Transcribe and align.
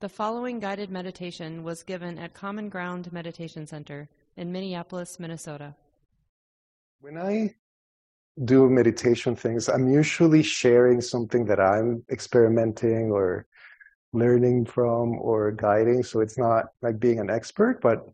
The 0.00 0.08
following 0.08 0.58
guided 0.58 0.90
meditation 0.90 1.62
was 1.62 1.84
given 1.84 2.18
at 2.18 2.34
Common 2.34 2.68
Ground 2.68 3.12
Meditation 3.12 3.66
Center 3.66 4.08
in 4.36 4.50
Minneapolis, 4.50 5.20
Minnesota. 5.20 5.74
When 7.00 7.16
I 7.16 7.54
do 8.44 8.68
meditation 8.68 9.36
things, 9.36 9.68
I'm 9.68 9.88
usually 9.88 10.42
sharing 10.42 11.00
something 11.00 11.44
that 11.46 11.60
I'm 11.60 12.04
experimenting 12.10 13.12
or 13.12 13.46
learning 14.12 14.66
from 14.66 15.16
or 15.20 15.52
guiding. 15.52 16.02
So 16.02 16.20
it's 16.20 16.36
not 16.36 16.66
like 16.82 16.98
being 16.98 17.20
an 17.20 17.30
expert, 17.30 17.80
but 17.80 18.04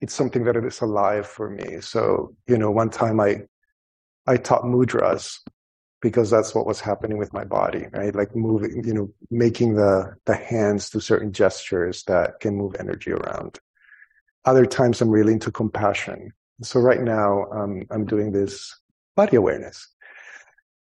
it's 0.00 0.12
something 0.12 0.42
that 0.44 0.56
is 0.56 0.80
alive 0.80 1.26
for 1.26 1.48
me. 1.48 1.80
So, 1.80 2.34
you 2.48 2.58
know, 2.58 2.70
one 2.70 2.90
time 2.90 3.20
I 3.20 3.42
I 4.26 4.36
taught 4.38 4.64
mudras 4.64 5.38
because 6.04 6.28
that's 6.28 6.54
what 6.54 6.66
was 6.66 6.80
happening 6.80 7.16
with 7.16 7.32
my 7.32 7.44
body, 7.44 7.86
right? 7.92 8.14
Like 8.14 8.36
moving, 8.36 8.84
you 8.84 8.92
know, 8.92 9.10
making 9.30 9.74
the 9.74 10.14
the 10.26 10.34
hands 10.34 10.90
do 10.90 11.00
certain 11.00 11.32
gestures 11.32 12.04
that 12.04 12.40
can 12.40 12.54
move 12.54 12.76
energy 12.78 13.10
around. 13.10 13.58
Other 14.44 14.66
times 14.66 15.00
I'm 15.00 15.08
really 15.08 15.32
into 15.32 15.50
compassion. 15.50 16.30
So 16.60 16.78
right 16.78 17.00
now 17.00 17.46
um, 17.50 17.84
I'm 17.90 18.04
doing 18.04 18.32
this 18.32 18.78
body 19.16 19.36
awareness. 19.36 19.88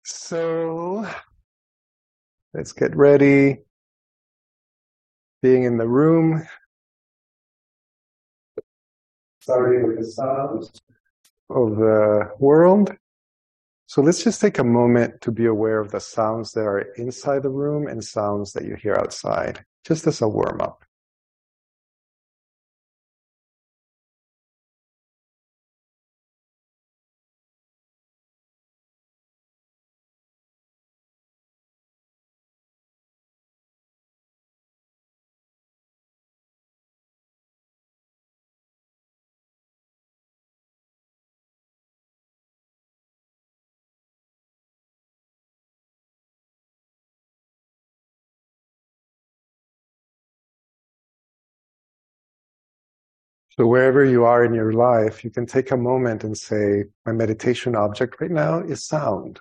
So 0.04 1.06
let's 2.54 2.72
get 2.72 2.96
ready. 2.96 3.58
Being 5.42 5.64
in 5.64 5.76
the 5.76 5.88
room. 5.88 6.48
Starting 9.40 9.88
with 9.88 9.98
the 9.98 10.06
sounds 10.06 10.72
of 11.50 11.76
the 11.76 12.30
world. 12.38 12.96
So 13.92 14.00
let's 14.00 14.24
just 14.24 14.40
take 14.40 14.58
a 14.58 14.64
moment 14.64 15.20
to 15.20 15.30
be 15.30 15.44
aware 15.44 15.78
of 15.78 15.90
the 15.90 16.00
sounds 16.00 16.52
that 16.52 16.62
are 16.62 16.78
inside 16.96 17.42
the 17.42 17.50
room 17.50 17.86
and 17.86 18.02
sounds 18.02 18.54
that 18.54 18.64
you 18.64 18.74
hear 18.74 18.94
outside, 18.94 19.66
just 19.84 20.06
as 20.06 20.22
a 20.22 20.28
warm 20.30 20.62
up. 20.62 20.82
So 53.58 53.66
wherever 53.66 54.04
you 54.04 54.24
are 54.24 54.44
in 54.44 54.54
your 54.54 54.72
life, 54.72 55.24
you 55.24 55.30
can 55.30 55.44
take 55.44 55.70
a 55.70 55.76
moment 55.76 56.24
and 56.24 56.36
say, 56.36 56.84
my 57.04 57.12
meditation 57.12 57.76
object 57.76 58.18
right 58.20 58.30
now 58.30 58.60
is 58.60 58.86
sound, 58.86 59.40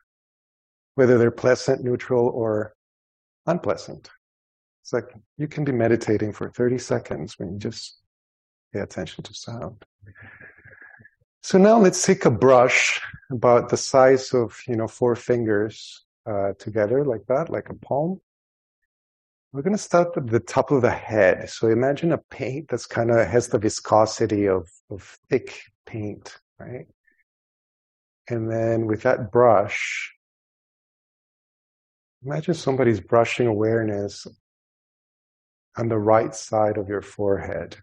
whether 0.96 1.18
they're 1.18 1.32
pleasant, 1.32 1.84
neutral, 1.84 2.28
or 2.28 2.74
unpleasant. 3.46 4.10
It's 4.84 4.92
like 4.92 5.14
you 5.38 5.48
can 5.48 5.64
be 5.64 5.72
meditating 5.72 6.34
for 6.34 6.50
30 6.50 6.78
seconds 6.78 7.40
when 7.40 7.54
you 7.54 7.60
just 7.60 8.02
pay 8.74 8.80
attention 8.80 9.24
to 9.24 9.34
sound. 9.34 9.86
So 11.44 11.58
now 11.58 11.80
let's 11.80 12.06
take 12.06 12.26
a 12.26 12.32
brush 12.32 13.00
about 13.32 13.70
the 13.70 13.78
size 13.78 14.34
of, 14.34 14.60
you 14.68 14.76
know, 14.76 14.88
four 14.88 15.16
fingers 15.16 16.04
uh, 16.26 16.52
together 16.60 17.06
like 17.06 17.26
that, 17.28 17.50
like 17.50 17.70
a 17.70 17.76
palm. 17.76 18.20
We're 19.54 19.64
going 19.64 19.76
to 19.76 19.82
start 19.82 20.16
at 20.16 20.28
the 20.28 20.40
top 20.40 20.72
of 20.72 20.82
the 20.82 20.92
head. 20.92 21.50
So 21.50 21.68
imagine 21.68 22.14
a 22.14 22.18
paint 22.18 22.70
that's 22.70 22.86
kind 22.86 23.12
of 23.12 23.28
has 23.28 23.50
the 23.50 23.60
viscosity 23.60 24.48
of, 24.48 24.70
of 24.90 25.20
thick 25.30 25.62
paint, 25.86 26.38
right? 26.58 26.88
And 28.30 28.50
then 28.50 28.86
with 28.86 29.02
that 29.02 29.30
brush, 29.30 30.14
imagine 32.24 32.54
somebody's 32.54 33.02
brushing 33.02 33.46
awareness 33.46 34.26
on 35.78 35.90
the 35.90 35.98
right 35.98 36.34
side 36.34 36.78
of 36.78 36.88
your 36.88 37.02
forehead. 37.02 37.76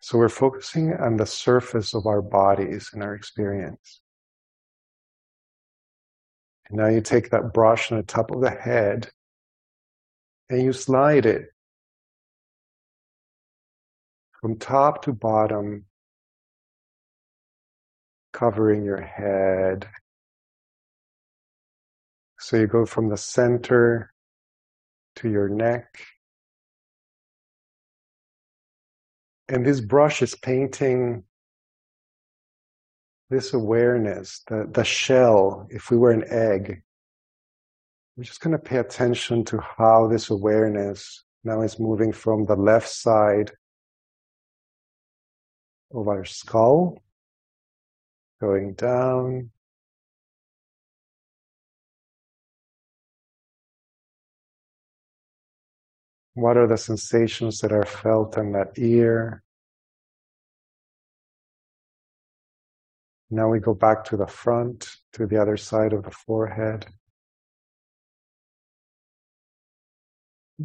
So 0.00 0.18
we're 0.18 0.28
focusing 0.28 0.92
on 0.94 1.18
the 1.18 1.26
surface 1.26 1.94
of 1.94 2.06
our 2.06 2.22
bodies 2.22 2.90
and 2.92 3.02
our 3.02 3.14
experience. 3.14 4.00
And 6.68 6.78
now 6.78 6.88
you 6.88 7.00
take 7.00 7.30
that 7.30 7.52
brush 7.52 7.92
on 7.92 7.98
the 7.98 8.04
top 8.04 8.32
of 8.32 8.40
the 8.40 8.50
head 8.50 9.10
and 10.48 10.62
you 10.62 10.72
slide 10.72 11.26
it 11.26 11.46
from 14.40 14.58
top 14.58 15.02
to 15.02 15.12
bottom, 15.12 15.84
covering 18.32 18.84
your 18.84 19.00
head. 19.00 19.88
So 22.38 22.56
you 22.56 22.66
go 22.66 22.86
from 22.86 23.08
the 23.08 23.16
center 23.16 24.12
to 25.16 25.30
your 25.30 25.48
neck. 25.48 25.98
And 29.48 29.64
this 29.64 29.80
brush 29.80 30.22
is 30.22 30.34
painting 30.34 31.24
this 33.30 33.52
awareness, 33.52 34.42
the, 34.48 34.68
the 34.70 34.84
shell, 34.84 35.66
if 35.70 35.90
we 35.90 35.96
were 35.96 36.12
an 36.12 36.24
egg, 36.28 36.82
we're 38.16 38.24
just 38.24 38.40
going 38.40 38.52
to 38.52 38.58
pay 38.58 38.78
attention 38.78 39.44
to 39.44 39.60
how 39.60 40.08
this 40.08 40.30
awareness 40.30 41.24
now 41.44 41.60
is 41.60 41.78
moving 41.78 42.12
from 42.12 42.44
the 42.44 42.56
left 42.56 42.88
side 42.88 43.52
of 45.94 46.08
our 46.08 46.24
skull, 46.24 46.98
going 48.40 48.72
down. 48.72 49.50
What 56.32 56.56
are 56.56 56.66
the 56.66 56.78
sensations 56.78 57.60
that 57.60 57.72
are 57.72 57.84
felt 57.84 58.36
in 58.38 58.52
that 58.52 58.78
ear? 58.78 59.42
Now 63.30 63.48
we 63.48 63.58
go 63.58 63.74
back 63.74 64.04
to 64.04 64.16
the 64.16 64.26
front, 64.26 64.96
to 65.12 65.26
the 65.26 65.40
other 65.40 65.56
side 65.56 65.92
of 65.92 66.04
the 66.04 66.10
forehead. 66.10 66.86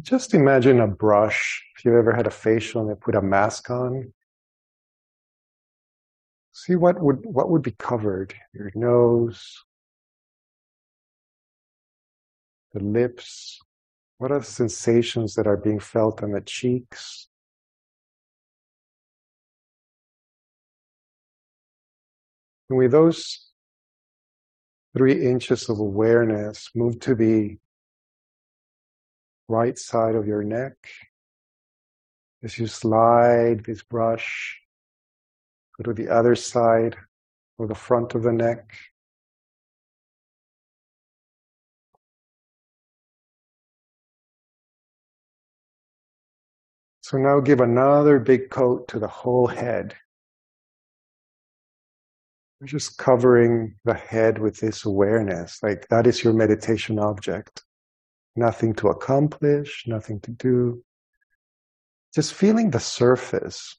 Just 0.00 0.32
imagine 0.32 0.80
a 0.80 0.86
brush. 0.86 1.62
If 1.76 1.84
you 1.84 1.96
ever 1.98 2.14
had 2.14 2.26
a 2.26 2.30
facial 2.30 2.80
and 2.80 2.90
they 2.90 2.94
put 2.94 3.14
a 3.14 3.20
mask 3.20 3.68
on, 3.68 4.12
see 6.52 6.76
what 6.76 7.00
would 7.00 7.20
what 7.24 7.50
would 7.50 7.62
be 7.62 7.72
covered. 7.72 8.34
Your 8.54 8.72
nose, 8.74 9.64
the 12.72 12.80
lips. 12.80 13.60
What 14.16 14.32
are 14.32 14.38
the 14.38 14.44
sensations 14.44 15.34
that 15.34 15.46
are 15.46 15.56
being 15.56 15.80
felt 15.80 16.22
on 16.22 16.30
the 16.32 16.40
cheeks? 16.40 17.28
And 22.70 22.78
with 22.78 22.92
those 22.92 23.50
three 24.96 25.26
inches 25.26 25.68
of 25.68 25.80
awareness, 25.80 26.70
move 26.74 27.00
to 27.00 27.14
the 27.14 27.58
right 29.52 29.78
side 29.78 30.14
of 30.14 30.26
your 30.26 30.42
neck 30.42 30.74
as 32.42 32.58
you 32.58 32.66
slide 32.66 33.62
this 33.66 33.82
brush 33.82 34.58
go 35.76 35.84
to 35.84 35.92
the 35.92 36.08
other 36.08 36.34
side 36.34 36.96
or 37.58 37.66
the 37.66 37.74
front 37.74 38.14
of 38.14 38.22
the 38.22 38.32
neck. 38.32 38.74
So 47.02 47.18
now 47.18 47.40
give 47.40 47.60
another 47.60 48.18
big 48.18 48.48
coat 48.48 48.88
to 48.88 48.98
the 48.98 49.08
whole 49.08 49.46
head. 49.46 49.94
You're 52.58 52.68
just 52.68 52.96
covering 52.96 53.74
the 53.84 53.94
head 53.94 54.38
with 54.38 54.60
this 54.60 54.86
awareness, 54.86 55.62
like 55.62 55.88
that 55.88 56.06
is 56.06 56.24
your 56.24 56.32
meditation 56.32 56.98
object 56.98 57.64
nothing 58.36 58.74
to 58.74 58.88
accomplish, 58.88 59.84
nothing 59.86 60.20
to 60.20 60.30
do. 60.30 60.82
Just 62.14 62.34
feeling 62.34 62.70
the 62.70 62.80
surface 62.80 63.76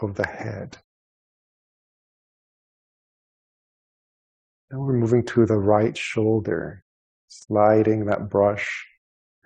of 0.00 0.14
the 0.14 0.26
head. 0.26 0.78
Now 4.70 4.80
we're 4.80 4.94
moving 4.94 5.24
to 5.26 5.46
the 5.46 5.56
right 5.56 5.96
shoulder, 5.96 6.82
sliding 7.28 8.06
that 8.06 8.28
brush 8.28 8.86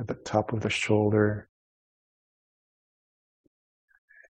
at 0.00 0.08
the 0.08 0.14
top 0.14 0.52
of 0.52 0.60
the 0.60 0.70
shoulder. 0.70 1.48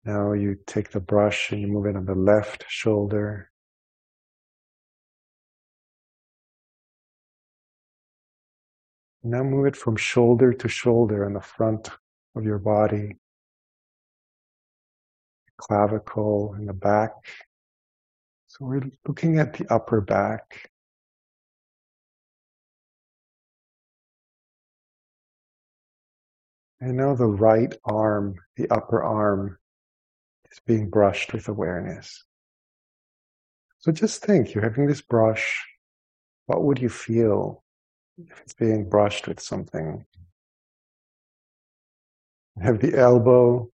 Now 0.04 0.32
you 0.32 0.56
take 0.66 0.90
the 0.90 1.00
brush 1.00 1.52
and 1.52 1.60
you 1.60 1.66
move 1.66 1.86
it 1.86 1.96
on 1.96 2.06
the 2.06 2.14
left 2.14 2.64
shoulder. 2.68 3.50
Now 9.24 9.42
move 9.42 9.66
it 9.66 9.76
from 9.76 9.96
shoulder 9.96 10.52
to 10.52 10.68
shoulder 10.68 11.26
on 11.26 11.32
the 11.32 11.40
front 11.40 11.90
of 12.36 12.44
your 12.44 12.58
body, 12.58 13.16
clavicle 15.56 16.54
in 16.58 16.66
the 16.66 16.72
back. 16.72 17.12
So 18.46 18.64
we're 18.64 18.82
looking 19.06 19.38
at 19.38 19.54
the 19.54 19.66
upper 19.72 20.00
back. 20.00 20.70
And 26.80 26.96
now 26.96 27.14
the 27.14 27.26
right 27.26 27.74
arm, 27.84 28.36
the 28.56 28.70
upper 28.70 29.02
arm, 29.02 29.58
is 30.50 30.60
being 30.64 30.88
brushed 30.88 31.32
with 31.32 31.48
awareness. 31.48 32.24
So 33.80 33.90
just 33.90 34.24
think, 34.24 34.54
you're 34.54 34.62
having 34.62 34.86
this 34.86 35.02
brush. 35.02 35.66
What 36.46 36.62
would 36.62 36.78
you 36.78 36.88
feel 36.88 37.64
it's 38.18 38.54
being 38.54 38.88
brushed 38.88 39.28
with 39.28 39.40
something? 39.40 40.04
Have 42.60 42.80
the 42.80 42.98
elbow 42.98 43.70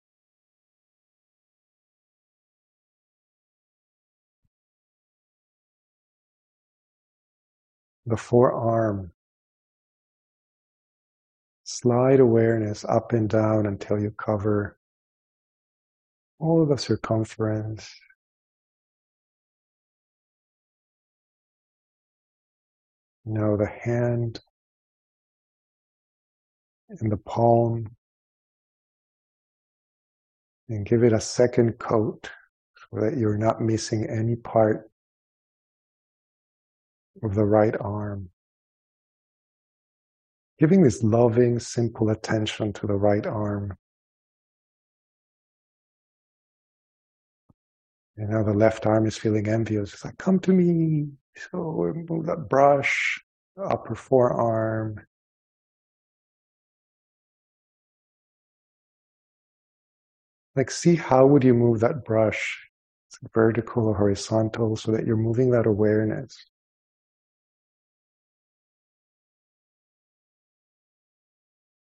the 8.06 8.18
forearm. 8.18 9.12
Slide 11.64 12.20
awareness 12.20 12.84
up 12.86 13.14
and 13.14 13.30
down 13.30 13.66
until 13.66 14.00
you 14.00 14.12
cover 14.12 14.78
all 16.40 16.66
the 16.66 16.78
circumference. 16.78 17.90
Now 23.26 23.56
the 23.56 23.68
hand 23.68 24.42
and 26.90 27.12
the 27.12 27.18
palm 27.18 27.96
and 30.70 30.86
give 30.86 31.04
it 31.04 31.14
a 31.14 31.22
second 31.22 31.80
coat 31.80 32.30
so 32.76 33.00
that 33.00 33.18
you're 33.18 33.38
not 33.38 33.62
missing 33.62 34.08
any 34.10 34.36
part 34.36 34.90
of 37.22 37.36
the 37.36 37.46
right 37.46 37.76
arm. 37.80 38.30
Giving 40.60 40.84
this 40.84 41.04
loving, 41.04 41.60
simple 41.60 42.10
attention 42.10 42.74
to 42.74 42.88
the 42.88 42.96
right 42.96 43.26
arm. 43.26 43.78
And 48.18 48.30
now 48.30 48.44
the 48.44 48.54
left 48.54 48.86
arm 48.86 49.06
is 49.06 49.18
feeling 49.18 49.48
envious. 49.48 49.94
It's 49.94 50.06
like, 50.06 50.18
come 50.18 50.40
to 50.42 50.54
me. 50.54 51.08
So 51.36 51.72
we 51.72 51.94
move 51.94 52.26
that 52.28 52.50
brush, 52.50 53.24
upper 53.58 53.96
forearm. 53.96 55.06
Like, 60.56 60.70
see 60.70 60.96
how 60.96 61.26
would 61.26 61.44
you 61.44 61.54
move 61.54 61.80
that 61.80 62.06
brush? 62.06 62.70
It's 63.10 63.20
vertical 63.34 63.88
or 63.88 63.96
horizontal 63.96 64.76
so 64.76 64.92
that 64.92 65.06
you're 65.06 65.18
moving 65.18 65.52
that 65.52 65.66
awareness. 65.66 66.46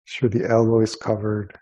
Sure, 0.04 0.28
the 0.28 0.48
elbow 0.48 0.80
is 0.80 0.96
covered. 0.96 1.58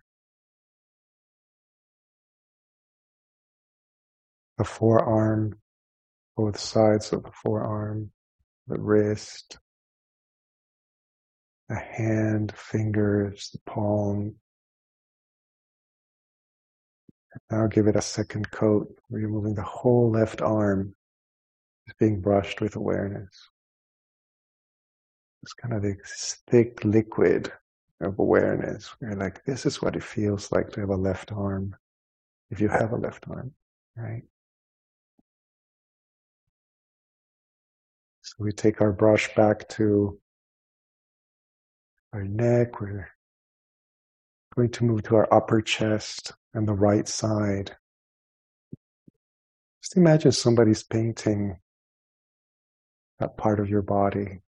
The 4.58 4.64
forearm, 4.64 5.58
both 6.38 6.56
sides 6.56 7.12
of 7.12 7.24
the 7.24 7.32
forearm, 7.32 8.12
the 8.68 8.78
wrist, 8.78 9.58
the 11.68 11.74
hand, 11.74 12.52
fingers, 12.56 13.50
the 13.52 13.58
palm. 13.68 14.36
Now 17.50 17.66
give 17.66 17.88
it 17.88 17.96
a 17.96 18.00
second 18.00 18.52
coat 18.52 18.88
where 19.08 19.20
you're 19.20 19.30
moving 19.30 19.56
the 19.56 19.62
whole 19.62 20.12
left 20.12 20.40
arm 20.40 20.94
is 21.88 21.94
being 21.98 22.20
brushed 22.20 22.60
with 22.60 22.76
awareness. 22.76 23.48
It's 25.42 25.54
kind 25.54 25.74
of 25.74 25.82
this 25.82 26.38
thick 26.48 26.84
liquid 26.84 27.52
of 28.00 28.16
awareness. 28.20 28.94
We're 29.00 29.16
like, 29.16 29.44
this 29.44 29.66
is 29.66 29.82
what 29.82 29.96
it 29.96 30.04
feels 30.04 30.52
like 30.52 30.70
to 30.70 30.80
have 30.80 30.90
a 30.90 30.96
left 30.96 31.32
arm, 31.32 31.74
if 32.52 32.60
you 32.60 32.68
have 32.68 32.92
a 32.92 32.96
left 32.96 33.24
arm, 33.28 33.52
right? 33.96 34.22
We 38.38 38.52
take 38.52 38.80
our 38.80 38.92
brush 38.92 39.34
back 39.34 39.68
to 39.70 40.20
our 42.12 42.22
neck. 42.22 42.80
We're 42.80 43.08
going 44.54 44.70
to 44.70 44.84
move 44.84 45.02
to 45.04 45.16
our 45.16 45.32
upper 45.34 45.60
chest 45.60 46.32
and 46.54 46.66
the 46.66 46.74
right 46.74 47.08
side. 47.08 47.76
Just 49.82 49.96
imagine 49.96 50.30
somebody's 50.30 50.84
painting 50.84 51.58
that 53.18 53.36
part 53.36 53.58
of 53.58 53.68
your 53.68 53.82
body. 53.82 54.40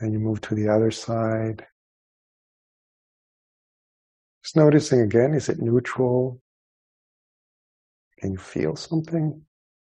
And 0.00 0.12
you 0.12 0.18
move 0.18 0.42
to 0.42 0.54
the 0.54 0.68
other 0.68 0.90
side. 0.90 1.66
Just 4.42 4.56
noticing 4.56 5.00
again, 5.00 5.32
is 5.32 5.48
it 5.48 5.58
neutral? 5.58 6.42
Can 8.18 8.32
you 8.32 8.38
feel 8.38 8.76
something? 8.76 9.42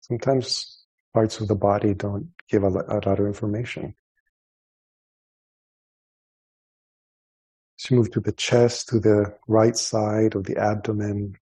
Sometimes 0.01 0.78
parts 1.13 1.39
of 1.39 1.47
the 1.47 1.55
body 1.55 1.93
don't 1.93 2.29
give 2.49 2.63
a 2.63 2.69
lot 2.69 3.07
of 3.07 3.25
information. 3.25 3.95
So 7.77 7.95
move 7.95 8.11
to 8.11 8.19
the 8.19 8.33
chest, 8.33 8.89
to 8.89 8.99
the 8.99 9.35
right 9.47 9.75
side 9.75 10.35
of 10.35 10.43
the 10.43 10.57
abdomen, 10.57 11.35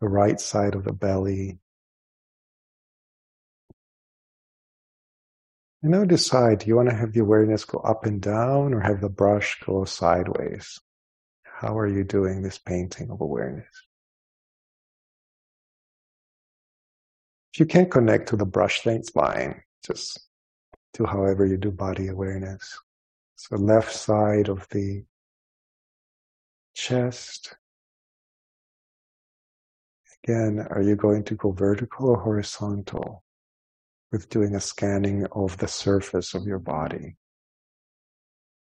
the 0.00 0.08
right 0.08 0.40
side 0.40 0.74
of 0.74 0.84
the 0.84 0.92
belly, 0.92 1.58
And 5.82 5.90
now 5.90 6.04
decide, 6.04 6.60
do 6.60 6.66
you 6.68 6.76
want 6.76 6.90
to 6.90 6.94
have 6.94 7.12
the 7.12 7.20
awareness 7.20 7.64
go 7.64 7.78
up 7.78 8.06
and 8.06 8.20
down 8.22 8.72
or 8.72 8.80
have 8.80 9.00
the 9.00 9.08
brush 9.08 9.58
go 9.66 9.84
sideways? 9.84 10.78
How 11.42 11.76
are 11.76 11.88
you 11.88 12.04
doing 12.04 12.42
this 12.42 12.58
painting 12.58 13.10
of 13.10 13.20
awareness? 13.20 13.66
If 17.52 17.60
you 17.60 17.66
can't 17.66 17.90
connect 17.90 18.28
to 18.28 18.36
the 18.36 18.46
brush, 18.46 18.82
then 18.82 18.96
it's 18.96 19.10
fine. 19.10 19.62
Just 19.86 20.20
do 20.94 21.04
however 21.04 21.46
you 21.46 21.56
do 21.56 21.70
body 21.70 22.08
awareness. 22.08 22.78
So 23.36 23.56
left 23.56 23.92
side 23.92 24.48
of 24.48 24.66
the 24.70 25.04
chest. 26.74 27.56
Again, 30.24 30.66
are 30.70 30.82
you 30.82 30.96
going 30.96 31.24
to 31.24 31.34
go 31.34 31.50
vertical 31.50 32.10
or 32.10 32.20
horizontal? 32.20 33.22
with 34.12 34.28
doing 34.28 34.54
a 34.54 34.60
scanning 34.60 35.26
of 35.32 35.56
the 35.56 35.66
surface 35.66 36.34
of 36.34 36.46
your 36.46 36.58
body. 36.58 37.16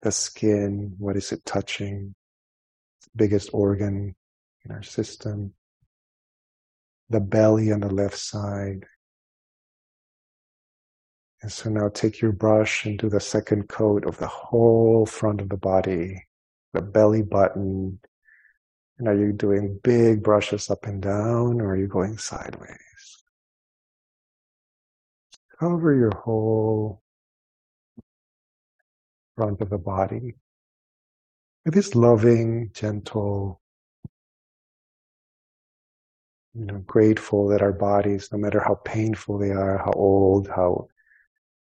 The 0.02 0.10
skin, 0.10 0.96
what 0.98 1.16
is 1.16 1.32
it 1.32 1.46
touching? 1.46 2.14
biggest 3.14 3.48
organ 3.54 4.14
in 4.66 4.70
our 4.70 4.82
system. 4.82 5.54
The 7.08 7.20
belly 7.20 7.72
on 7.72 7.80
the 7.80 7.92
left 7.92 8.18
side. 8.18 8.86
And 11.42 11.52
so 11.52 11.70
now 11.70 11.88
take 11.88 12.20
your 12.20 12.32
brush 12.32 12.84
and 12.84 12.98
do 12.98 13.08
the 13.08 13.20
second 13.20 13.68
coat 13.68 14.04
of 14.04 14.18
the 14.18 14.26
whole 14.26 15.06
front 15.06 15.40
of 15.40 15.48
the 15.48 15.56
body, 15.56 16.26
the 16.72 16.82
belly 16.82 17.22
button. 17.22 18.00
And 18.98 19.08
are 19.08 19.16
you 19.16 19.32
doing 19.32 19.78
big 19.84 20.22
brushes 20.22 20.70
up 20.70 20.86
and 20.86 21.02
down 21.02 21.60
or 21.60 21.72
are 21.72 21.76
you 21.76 21.86
going 21.86 22.18
sideways? 22.18 22.78
cover 25.58 25.94
your 25.94 26.14
whole 26.14 27.02
front 29.36 29.60
of 29.60 29.70
the 29.70 29.78
body 29.78 30.34
with 31.64 31.74
this 31.74 31.94
loving, 31.94 32.70
gentle, 32.72 33.60
you 36.58 36.64
know, 36.64 36.78
grateful 36.86 37.48
that 37.48 37.60
our 37.60 37.72
bodies, 37.72 38.30
no 38.32 38.38
matter 38.38 38.60
how 38.60 38.76
painful 38.84 39.38
they 39.38 39.50
are, 39.50 39.78
how 39.78 39.92
old, 39.92 40.48
how 40.48 40.88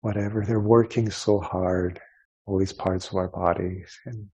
whatever, 0.01 0.45
they're 0.45 0.59
working 0.59 1.09
so 1.09 1.39
hard, 1.39 1.99
all 2.45 2.57
these 2.57 2.71
parts 2.71 3.09
of 3.09 3.15
our 3.15 3.27
bodies. 3.27 3.99
And 4.05 4.29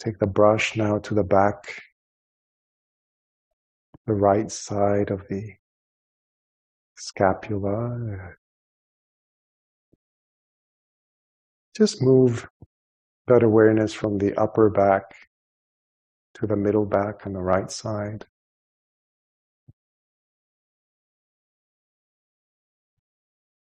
take 0.00 0.18
the 0.18 0.26
brush 0.26 0.76
now 0.76 0.98
to 0.98 1.14
the 1.14 1.22
back, 1.22 1.82
the 4.06 4.14
right 4.14 4.50
side 4.50 5.10
of 5.10 5.22
the 5.28 5.52
scapula. 6.96 8.34
Just 11.76 12.02
move 12.02 12.48
that 13.28 13.44
awareness 13.44 13.92
from 13.92 14.18
the 14.18 14.34
upper 14.34 14.68
back 14.68 15.04
to 16.34 16.46
the 16.46 16.56
middle 16.56 16.86
back 16.86 17.26
on 17.26 17.34
the 17.34 17.40
right 17.40 17.70
side. 17.70 18.26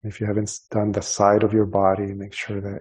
If 0.05 0.21
you 0.21 0.27
haven't 0.27 0.59
done 0.71 0.93
the 0.93 1.03
side 1.03 1.43
of 1.45 1.53
your 1.53 1.67
body, 1.67 2.13
make 2.13 2.35
sure 2.35 2.61
that 2.61 2.81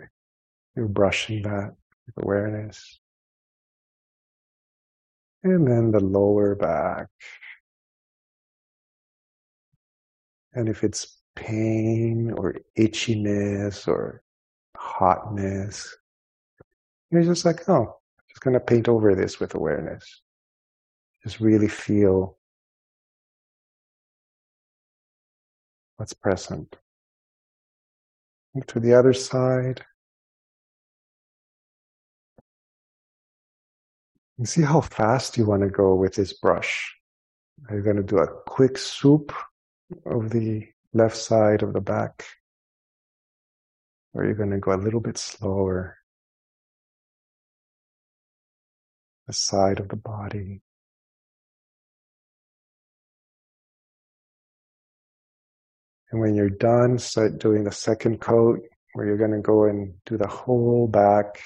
You're 0.75 0.87
brushing 0.87 1.43
that 1.43 1.75
with 2.05 2.23
awareness. 2.23 2.99
And 5.43 5.67
then 5.67 5.91
the 5.91 5.99
lower 5.99 6.55
back. 6.55 7.07
And 10.53 10.69
if 10.69 10.83
it's 10.83 11.17
pain 11.35 12.31
or 12.37 12.55
itchiness 12.77 13.87
or 13.87 14.21
hotness, 14.77 15.95
you're 17.09 17.23
just 17.23 17.45
like, 17.45 17.67
oh, 17.69 17.83
I'm 17.83 18.25
just 18.29 18.41
going 18.41 18.53
to 18.53 18.59
paint 18.59 18.87
over 18.87 19.15
this 19.15 19.39
with 19.39 19.55
awareness. 19.55 20.21
Just 21.23 21.39
really 21.39 21.67
feel 21.67 22.37
what's 25.97 26.13
present. 26.13 26.75
To 28.67 28.79
the 28.81 28.93
other 28.93 29.13
side. 29.13 29.85
And 34.37 34.47
see 34.47 34.61
how 34.61 34.81
fast 34.81 35.37
you 35.37 35.45
want 35.45 35.61
to 35.61 35.69
go 35.69 35.95
with 35.95 36.15
this 36.15 36.33
brush. 36.33 36.93
Are 37.69 37.77
you 37.77 37.81
going 37.81 37.95
to 37.95 38.03
do 38.03 38.17
a 38.17 38.27
quick 38.27 38.77
swoop 38.77 39.33
of 40.05 40.31
the 40.31 40.67
left 40.93 41.15
side 41.15 41.63
of 41.63 41.71
the 41.71 41.79
back? 41.79 42.25
Or 44.13 44.23
are 44.23 44.27
you 44.27 44.35
going 44.35 44.51
to 44.51 44.57
go 44.57 44.73
a 44.73 44.75
little 44.75 44.99
bit 44.99 45.17
slower? 45.17 45.97
The 49.27 49.33
side 49.33 49.79
of 49.79 49.87
the 49.87 49.95
body. 49.95 50.61
And 56.11 56.19
when 56.19 56.35
you're 56.35 56.49
done, 56.49 56.99
start 56.99 57.39
doing 57.39 57.63
the 57.63 57.71
second 57.71 58.19
coat 58.19 58.59
where 58.93 59.05
you're 59.05 59.17
going 59.17 59.31
to 59.31 59.39
go 59.39 59.63
and 59.65 59.93
do 60.05 60.17
the 60.17 60.27
whole 60.27 60.87
back. 60.87 61.41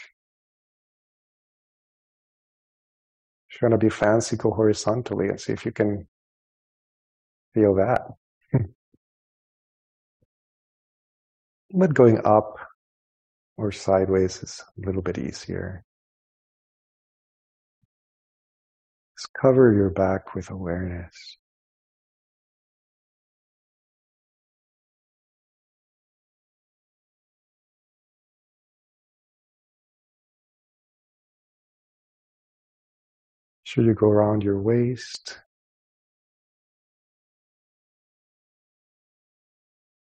If 3.50 3.62
you're 3.62 3.70
going 3.70 3.80
to 3.80 3.86
be 3.86 3.92
fancy, 3.92 4.36
go 4.38 4.50
horizontally 4.52 5.30
and 5.30 5.40
see 5.40 5.54
if 5.54 5.66
you 5.66 5.72
can 5.72 6.08
feel 7.54 7.76
that. 7.76 8.02
but 11.72 11.94
going 11.94 12.20
up 12.26 12.58
or 13.58 13.72
sideways 13.72 14.42
is 14.42 14.64
a 14.78 14.82
little 14.86 15.04
bit 15.04 15.20
easier. 15.20 15.86
Just 19.18 19.32
cover 19.40 19.72
your 19.72 19.92
back 19.92 20.34
with 20.34 20.50
awareness. 20.50 21.38
Sure 33.76 33.84
you 33.84 33.94
go 33.94 34.08
around 34.08 34.42
your 34.42 34.58
waist. 34.58 35.42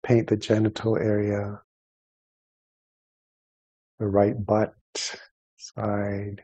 Paint 0.04 0.28
the 0.28 0.38
genital 0.38 0.98
area, 0.98 1.62
the 3.98 4.06
right 4.06 4.36
butt 4.46 4.76
side, 5.58 6.44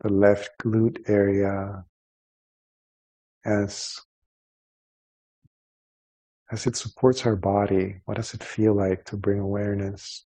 the 0.00 0.08
left 0.08 0.52
glute 0.62 1.10
area. 1.10 1.84
As 3.44 4.00
as 6.50 6.66
it 6.66 6.76
supports 6.76 7.26
our 7.26 7.36
body, 7.36 8.00
what 8.06 8.16
does 8.16 8.32
it 8.32 8.42
feel 8.42 8.72
like 8.72 9.04
to 9.04 9.18
bring 9.18 9.40
awareness 9.40 10.24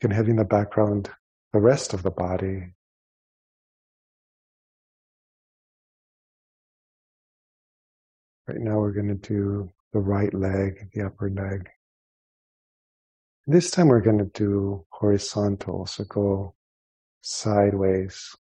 can 0.00 0.10
have 0.10 0.28
in 0.28 0.36
the 0.36 0.44
background 0.44 1.10
the 1.52 1.60
rest 1.60 1.94
of 1.94 2.02
the 2.02 2.10
body. 2.10 2.72
Right 8.46 8.58
now 8.58 8.78
we're 8.78 8.92
going 8.92 9.08
to 9.08 9.14
do 9.14 9.72
the 9.92 9.98
right 9.98 10.32
leg, 10.32 10.90
the 10.92 11.06
upper 11.06 11.30
leg. 11.30 11.68
This 13.46 13.70
time 13.70 13.88
we're 13.88 14.00
going 14.00 14.18
to 14.18 14.30
do 14.34 14.84
horizontal, 14.90 15.86
so 15.86 16.04
go 16.04 16.54
sideways 17.22 18.36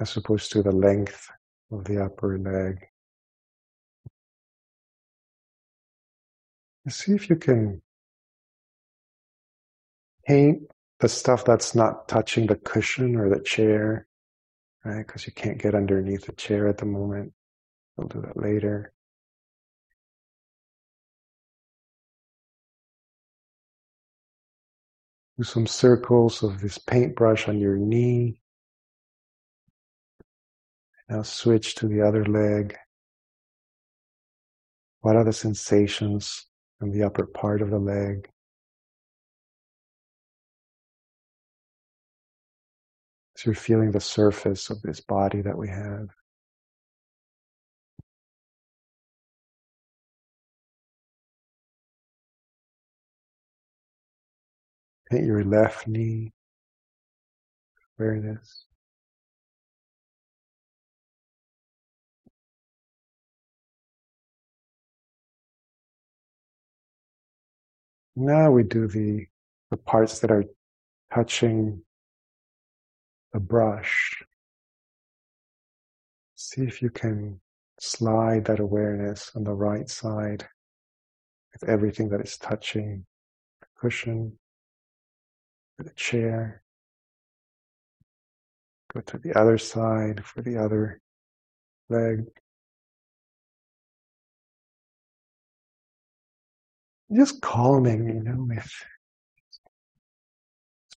as 0.00 0.16
opposed 0.16 0.52
to 0.52 0.62
the 0.62 0.72
length 0.72 1.28
of 1.72 1.84
the 1.84 2.04
upper 2.04 2.38
leg. 2.38 2.86
See 6.88 7.12
if 7.12 7.28
you 7.28 7.36
can 7.36 7.82
paint 10.28 10.62
the 11.00 11.08
stuff 11.08 11.44
that's 11.44 11.74
not 11.74 12.06
touching 12.06 12.46
the 12.46 12.56
cushion 12.56 13.16
or 13.16 13.30
the 13.30 13.40
chair, 13.40 14.06
right? 14.84 15.06
Because 15.06 15.26
you 15.26 15.32
can't 15.32 15.58
get 15.58 15.74
underneath 15.74 16.26
the 16.26 16.32
chair 16.32 16.68
at 16.68 16.76
the 16.78 16.84
moment. 16.84 17.32
We'll 17.96 18.08
do 18.08 18.20
that 18.20 18.36
later. 18.36 18.92
Do 25.38 25.44
some 25.44 25.66
circles 25.66 26.42
of 26.42 26.60
this 26.60 26.76
paintbrush 26.76 27.48
on 27.48 27.58
your 27.58 27.76
knee. 27.76 28.40
Now 31.08 31.22
switch 31.22 31.74
to 31.76 31.88
the 31.88 32.02
other 32.02 32.26
leg. 32.26 32.76
What 35.00 35.16
are 35.16 35.24
the 35.24 35.32
sensations 35.32 36.44
in 36.82 36.90
the 36.90 37.04
upper 37.04 37.24
part 37.24 37.62
of 37.62 37.70
the 37.70 37.78
leg? 37.78 38.28
So 43.38 43.50
you're 43.50 43.54
feeling 43.54 43.92
the 43.92 44.00
surface 44.00 44.68
of 44.68 44.82
this 44.82 45.00
body 45.00 45.42
that 45.42 45.56
we 45.56 45.68
have. 45.68 46.08
Paint 55.08 55.24
your 55.24 55.44
left 55.44 55.86
knee, 55.86 56.32
awareness. 57.96 58.64
Now 68.16 68.50
we 68.50 68.64
do 68.64 68.88
the, 68.88 69.28
the 69.70 69.76
parts 69.76 70.18
that 70.18 70.32
are 70.32 70.44
touching 71.14 71.84
the 73.32 73.40
brush. 73.40 74.22
See 76.34 76.62
if 76.62 76.80
you 76.80 76.90
can 76.90 77.40
slide 77.80 78.44
that 78.46 78.60
awareness 78.60 79.32
on 79.34 79.44
the 79.44 79.52
right 79.52 79.88
side 79.88 80.46
with 81.52 81.68
everything 81.68 82.08
that 82.10 82.20
is 82.20 82.36
touching 82.36 83.04
the 83.60 83.66
cushion, 83.80 84.38
the 85.78 85.90
chair. 85.90 86.62
Go 88.92 89.00
to 89.00 89.18
the 89.18 89.38
other 89.38 89.58
side 89.58 90.24
for 90.24 90.42
the 90.42 90.56
other 90.56 91.00
leg. 91.88 92.24
Just 97.14 97.40
calming, 97.40 98.06
you 98.06 98.22
know, 98.22 98.46
with 98.48 98.70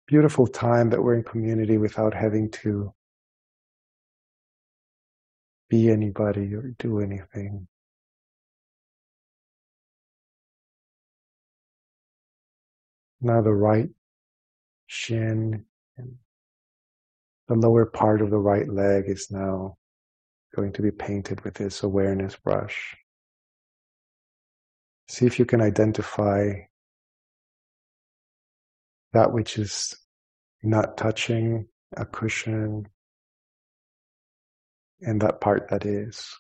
beautiful 0.10 0.48
time 0.48 0.90
that 0.90 1.04
we're 1.04 1.14
in 1.14 1.24
community 1.24 1.78
without 1.78 2.16
having 2.16 2.50
to 2.50 2.92
be 5.70 5.92
anybody 5.92 6.52
or 6.56 6.74
do 6.80 7.00
anything. 7.00 7.68
Now 13.22 13.44
the 13.44 13.54
right 13.54 13.90
shin 14.88 15.66
and 15.96 16.16
the 17.48 17.54
lower 17.54 17.86
part 17.86 18.24
of 18.24 18.32
the 18.32 18.40
right 18.40 18.68
leg 18.68 19.04
is 19.06 19.30
now 19.30 19.78
going 20.56 20.74
to 20.74 20.82
be 20.82 20.90
painted 20.90 21.42
with 21.42 21.54
this 21.54 21.84
awareness 21.84 22.36
brush. 22.36 22.98
See 25.08 25.28
if 25.28 25.38
you 25.38 25.46
can 25.46 25.62
identify 25.62 26.54
that 29.14 29.34
which 29.34 29.58
is 29.58 29.96
not 30.64 30.98
touching 30.98 31.68
a 31.98 32.06
cushion 32.06 32.88
and 35.02 35.22
that 35.22 35.42
part 35.42 35.70
that 35.70 35.86
is. 35.86 36.38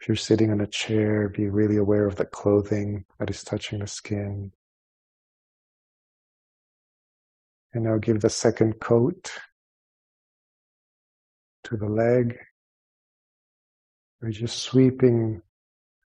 If 0.00 0.08
you're 0.08 0.16
sitting 0.16 0.50
on 0.50 0.60
a 0.60 0.66
chair, 0.66 1.28
be 1.28 1.48
really 1.48 1.76
aware 1.76 2.06
of 2.06 2.16
the 2.16 2.24
clothing 2.24 3.04
that 3.18 3.30
is 3.30 3.42
touching 3.42 3.80
the 3.80 3.86
skin. 3.86 4.52
And 7.72 7.84
now 7.84 7.98
give 7.98 8.20
the 8.20 8.30
second 8.30 8.80
coat 8.80 9.32
to 11.64 11.76
the 11.76 11.88
leg. 11.88 12.38
We're 14.20 14.30
just 14.30 14.58
sweeping 14.58 15.42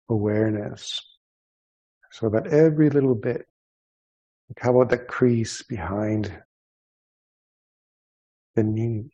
awareness 0.09 1.00
so 2.11 2.29
that 2.31 2.49
every 2.49 2.90
little 2.90 3.14
bit, 3.14 3.47
how 4.59 4.75
about 4.75 4.90
that 4.90 5.07
crease 5.09 5.62
behind 5.62 6.43
the 8.57 8.64
knee? 8.64 9.11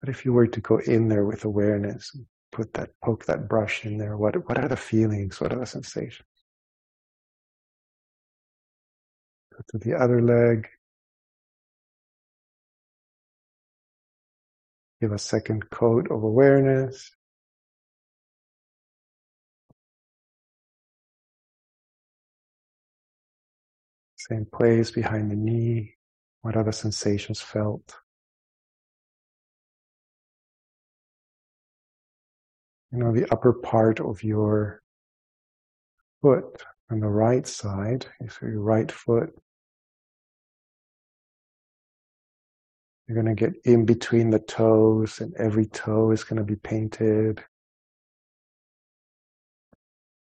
But 0.00 0.10
if 0.10 0.24
you 0.24 0.32
were 0.32 0.48
to 0.48 0.60
go 0.60 0.78
in 0.78 1.08
there 1.08 1.24
with 1.24 1.44
awareness, 1.44 2.12
and 2.14 2.26
put 2.52 2.74
that, 2.74 2.90
poke 3.02 3.26
that 3.26 3.48
brush 3.48 3.84
in 3.84 3.98
there, 3.98 4.16
what, 4.16 4.34
what 4.48 4.58
are 4.58 4.68
the 4.68 4.76
feelings? 4.76 5.40
What 5.40 5.52
are 5.52 5.60
the 5.60 5.66
sensations? 5.66 6.28
Go 9.52 9.62
to 9.70 9.78
the 9.78 9.94
other 9.94 10.20
leg. 10.20 10.68
Give 15.00 15.12
a 15.12 15.18
second 15.18 15.70
coat 15.70 16.10
of 16.10 16.22
awareness. 16.22 17.15
Same 24.28 24.46
place 24.46 24.90
behind 24.90 25.30
the 25.30 25.36
knee. 25.36 25.94
What 26.42 26.56
other 26.56 26.72
sensations 26.72 27.40
felt? 27.40 27.96
You 32.90 32.98
know, 32.98 33.12
the 33.12 33.30
upper 33.30 33.52
part 33.52 34.00
of 34.00 34.24
your 34.24 34.82
foot 36.22 36.62
on 36.90 37.00
the 37.00 37.08
right 37.08 37.46
side, 37.46 38.06
so 38.28 38.46
your 38.46 38.60
right 38.60 38.90
foot. 38.90 39.30
You're 43.06 43.22
going 43.22 43.36
to 43.36 43.40
get 43.40 43.54
in 43.64 43.84
between 43.84 44.30
the 44.30 44.40
toes, 44.40 45.20
and 45.20 45.34
every 45.36 45.66
toe 45.66 46.10
is 46.10 46.24
going 46.24 46.38
to 46.38 46.44
be 46.44 46.56
painted. 46.56 47.44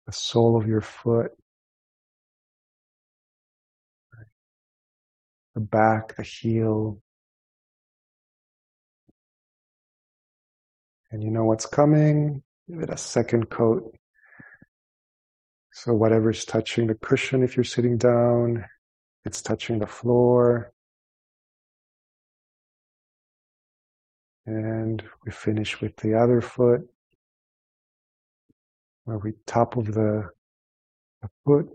The 0.06 0.12
sole 0.12 0.56
of 0.56 0.66
your 0.66 0.80
foot 0.80 1.32
the 5.54 5.60
back, 5.60 6.16
the 6.16 6.22
heel. 6.22 7.00
And 11.10 11.22
you 11.22 11.30
know 11.30 11.44
what's 11.44 11.66
coming. 11.66 12.42
Give 12.68 12.80
it 12.80 12.90
a 12.90 12.96
second 12.96 13.50
coat. 13.50 13.94
So 15.72 15.92
whatever's 15.94 16.44
touching 16.44 16.86
the 16.86 16.94
cushion 16.94 17.42
if 17.42 17.56
you're 17.56 17.64
sitting 17.64 17.96
down, 17.96 18.64
it's 19.24 19.42
touching 19.42 19.78
the 19.78 19.86
floor. 19.86 20.72
And 24.46 25.02
we 25.24 25.32
finish 25.32 25.80
with 25.80 25.96
the 25.96 26.14
other 26.14 26.40
foot, 26.40 26.82
where 29.04 29.18
we 29.18 29.34
top 29.46 29.76
of 29.76 29.86
the, 29.86 30.30
the 31.22 31.28
foot 31.44 31.68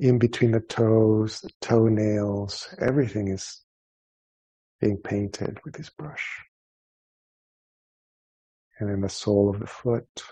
in 0.00 0.18
between 0.18 0.52
the 0.52 0.60
toes, 0.60 1.40
the 1.42 1.50
toenails, 1.60 2.74
everything 2.80 3.28
is 3.28 3.60
being 4.80 4.96
painted 4.96 5.58
with 5.62 5.74
this 5.74 5.90
brush. 5.90 6.42
And 8.78 8.88
then 8.88 9.02
the 9.02 9.10
sole 9.10 9.50
of 9.50 9.60
the 9.60 9.66
foot. 9.66 10.22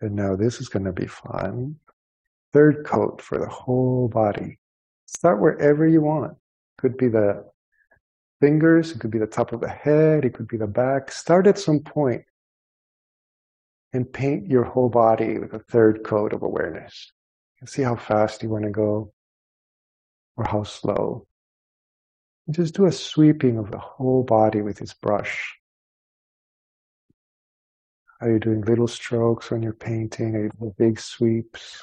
And 0.00 0.16
now 0.16 0.34
this 0.34 0.60
is 0.60 0.68
going 0.68 0.84
to 0.84 0.92
be 0.92 1.06
fun. 1.06 1.76
Third 2.52 2.84
coat 2.84 3.22
for 3.22 3.38
the 3.38 3.48
whole 3.48 4.08
body. 4.08 4.58
Start 5.06 5.40
wherever 5.40 5.86
you 5.86 6.00
want. 6.00 6.36
Could 6.78 6.96
be 6.96 7.06
the 7.06 7.44
fingers, 8.40 8.90
it 8.90 8.98
could 8.98 9.12
be 9.12 9.18
the 9.18 9.26
top 9.26 9.52
of 9.52 9.60
the 9.60 9.68
head, 9.68 10.24
it 10.24 10.34
could 10.34 10.48
be 10.48 10.56
the 10.56 10.66
back. 10.66 11.12
Start 11.12 11.46
at 11.46 11.58
some 11.58 11.80
point 11.80 12.24
and 13.92 14.12
paint 14.12 14.46
your 14.46 14.64
whole 14.64 14.88
body 14.88 15.38
with 15.38 15.52
a 15.52 15.58
third 15.58 16.04
coat 16.04 16.32
of 16.32 16.42
awareness. 16.42 17.12
And 17.60 17.68
see 17.68 17.82
how 17.82 17.96
fast 17.96 18.42
you 18.42 18.48
want 18.48 18.64
to 18.64 18.70
go 18.70 19.12
or 20.36 20.44
how 20.44 20.62
slow. 20.62 21.26
just 22.50 22.74
do 22.74 22.86
a 22.86 22.92
sweeping 22.92 23.58
of 23.58 23.70
the 23.70 23.78
whole 23.78 24.22
body 24.22 24.62
with 24.62 24.78
this 24.78 24.94
brush. 24.94 25.56
Are 28.20 28.30
you 28.30 28.38
doing 28.38 28.62
little 28.62 28.88
strokes 28.88 29.50
when 29.50 29.62
you're 29.62 29.72
painting? 29.72 30.34
Are 30.34 30.42
you 30.44 30.50
doing 30.58 30.74
big 30.76 31.00
sweeps? 31.00 31.82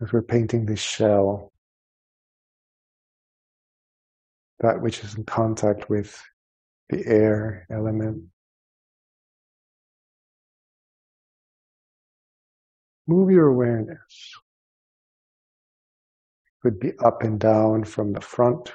As 0.00 0.12
we're 0.12 0.22
painting 0.22 0.66
this 0.66 0.80
shell, 0.80 1.52
that 4.60 4.80
which 4.80 5.04
is 5.04 5.14
in 5.14 5.24
contact 5.24 5.88
with 5.88 6.20
the 6.92 7.06
air 7.06 7.66
element. 7.70 8.24
Move 13.06 13.30
your 13.30 13.48
awareness. 13.48 14.34
Could 16.60 16.78
be 16.78 16.92
up 16.98 17.22
and 17.22 17.40
down 17.40 17.84
from 17.84 18.12
the 18.12 18.20
front 18.20 18.72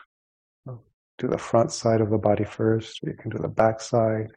to 1.20 1.28
the 1.28 1.38
front 1.38 1.72
side 1.72 2.02
of 2.02 2.10
the 2.10 2.18
body 2.18 2.44
first, 2.44 3.04
or 3.04 3.10
you 3.10 3.16
can 3.16 3.30
do 3.30 3.38
the 3.38 3.48
back 3.48 3.82
side. 3.82 4.32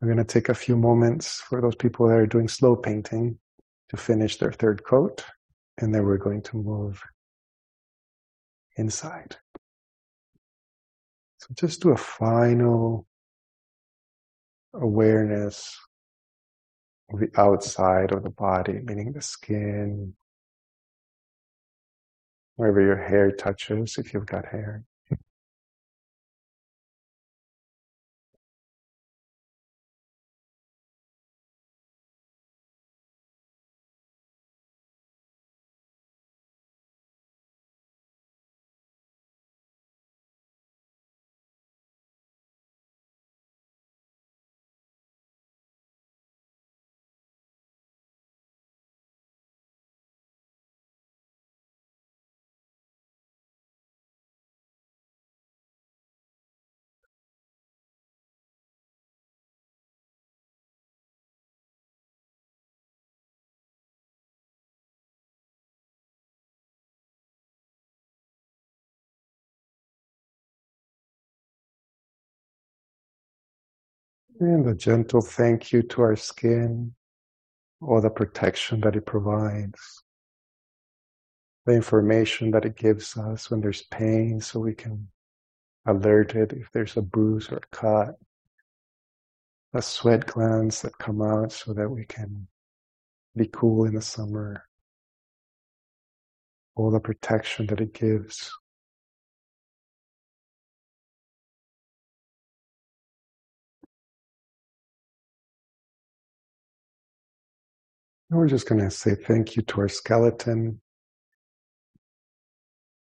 We're 0.00 0.08
going 0.08 0.18
to 0.18 0.24
take 0.24 0.50
a 0.50 0.54
few 0.54 0.76
moments 0.76 1.40
for 1.40 1.60
those 1.60 1.74
people 1.74 2.06
that 2.08 2.18
are 2.18 2.26
doing 2.26 2.48
slow 2.48 2.76
painting 2.76 3.38
to 3.88 3.96
finish 3.96 4.36
their 4.36 4.52
third 4.52 4.84
coat, 4.84 5.24
and 5.78 5.94
then 5.94 6.04
we're 6.04 6.18
going 6.18 6.42
to 6.42 6.56
move 6.56 7.02
inside. 8.78 9.36
So 11.38 11.48
just 11.54 11.82
do 11.82 11.90
a 11.90 11.96
final 11.96 13.06
awareness 14.74 15.76
of 17.12 17.20
the 17.20 17.28
outside 17.36 18.12
of 18.12 18.22
the 18.22 18.30
body, 18.30 18.80
meaning 18.84 19.12
the 19.12 19.22
skin, 19.22 20.14
wherever 22.56 22.80
your 22.80 22.96
hair 22.96 23.30
touches, 23.30 23.96
if 23.98 24.12
you've 24.12 24.26
got 24.26 24.46
hair. 24.46 24.84
And 74.40 74.68
a 74.68 74.74
gentle 74.74 75.20
thank 75.20 75.72
you 75.72 75.82
to 75.82 76.02
our 76.02 76.14
skin, 76.14 76.94
all 77.80 78.00
the 78.00 78.08
protection 78.08 78.80
that 78.82 78.94
it 78.94 79.04
provides, 79.04 80.04
the 81.66 81.72
information 81.72 82.52
that 82.52 82.64
it 82.64 82.76
gives 82.76 83.16
us 83.16 83.50
when 83.50 83.60
there's 83.60 83.82
pain 83.82 84.40
so 84.40 84.60
we 84.60 84.74
can 84.74 85.08
alert 85.86 86.36
it 86.36 86.52
if 86.52 86.70
there's 86.72 86.96
a 86.96 87.02
bruise 87.02 87.48
or 87.50 87.56
a 87.56 87.76
cut, 87.76 88.14
the 89.72 89.82
sweat 89.82 90.26
glands 90.26 90.82
that 90.82 90.96
come 90.98 91.20
out 91.20 91.50
so 91.50 91.72
that 91.72 91.88
we 91.88 92.04
can 92.04 92.46
be 93.36 93.48
cool 93.52 93.86
in 93.86 93.94
the 93.94 94.02
summer, 94.02 94.68
all 96.76 96.92
the 96.92 97.00
protection 97.00 97.66
that 97.66 97.80
it 97.80 97.92
gives 97.92 98.52
And 108.30 108.38
we're 108.38 108.48
just 108.48 108.68
going 108.68 108.80
to 108.80 108.90
say 108.90 109.14
thank 109.14 109.56
you 109.56 109.62
to 109.62 109.80
our 109.80 109.88
skeleton. 109.88 110.80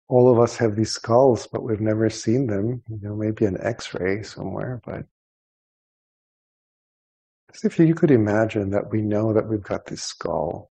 All 0.08 0.30
of 0.32 0.40
us 0.40 0.56
have 0.56 0.76
these 0.76 0.90
skulls, 0.90 1.46
but 1.46 1.62
we've 1.62 1.80
never 1.80 2.08
seen 2.10 2.46
them. 2.46 2.82
You 2.88 2.98
know, 3.02 3.14
maybe 3.14 3.44
an 3.44 3.58
X-ray 3.60 4.22
somewhere, 4.22 4.80
but 4.84 5.04
As 7.54 7.64
if 7.64 7.78
you 7.78 7.94
could 7.94 8.10
imagine 8.10 8.70
that 8.70 8.90
we 8.90 9.02
know 9.02 9.32
that 9.32 9.48
we've 9.48 9.62
got 9.62 9.86
this 9.86 10.02
skull. 10.02 10.70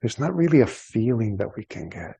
There's 0.00 0.18
not 0.18 0.34
really 0.34 0.60
a 0.60 0.66
feeling 0.66 1.38
that 1.38 1.56
we 1.56 1.64
can 1.64 1.88
get. 1.88 2.16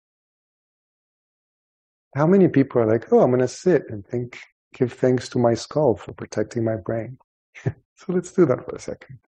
How 2.16 2.26
many 2.26 2.48
people 2.48 2.82
are 2.82 2.86
like, 2.86 3.12
oh, 3.12 3.20
I'm 3.20 3.30
going 3.30 3.40
to 3.40 3.48
sit 3.48 3.84
and 3.88 4.04
think, 4.04 4.38
give 4.74 4.92
thanks 4.92 5.28
to 5.30 5.38
my 5.38 5.54
skull 5.54 5.94
for 5.94 6.12
protecting 6.12 6.64
my 6.64 6.76
brain? 6.76 7.18
so 7.64 7.72
let's 8.08 8.32
do 8.32 8.46
that 8.46 8.64
for 8.64 8.74
a 8.74 8.80
second. 8.80 9.20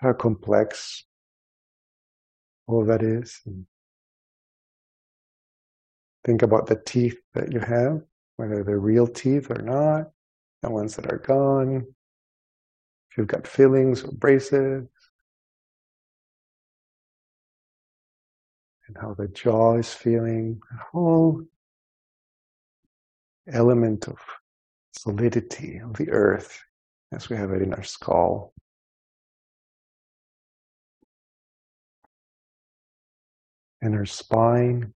How 0.00 0.14
complex 0.14 1.04
all 2.66 2.86
that 2.86 3.02
is. 3.02 3.38
And 3.44 3.66
think 6.24 6.40
about 6.40 6.66
the 6.66 6.80
teeth 6.86 7.18
that 7.34 7.52
you 7.52 7.60
have, 7.60 8.00
whether 8.36 8.64
they're 8.64 8.78
real 8.78 9.06
teeth 9.06 9.50
or 9.50 9.60
not, 9.60 10.10
the 10.62 10.70
ones 10.70 10.96
that 10.96 11.12
are 11.12 11.18
gone. 11.18 11.86
If 13.10 13.18
you've 13.18 13.26
got 13.26 13.46
fillings 13.46 14.02
or 14.02 14.12
braces. 14.12 14.86
And 18.86 18.96
how 18.98 19.14
the 19.14 19.28
jaw 19.28 19.76
is 19.76 19.92
feeling, 19.92 20.60
a 20.72 20.82
whole 20.90 21.42
element 23.52 24.08
of 24.08 24.18
solidity 24.92 25.78
of 25.78 25.94
the 25.94 26.10
earth 26.10 26.58
as 27.12 27.28
we 27.28 27.36
have 27.36 27.52
it 27.52 27.62
in 27.62 27.74
our 27.74 27.82
skull. 27.82 28.54
And 33.82 33.94
her 33.94 34.06
spine. 34.06 34.92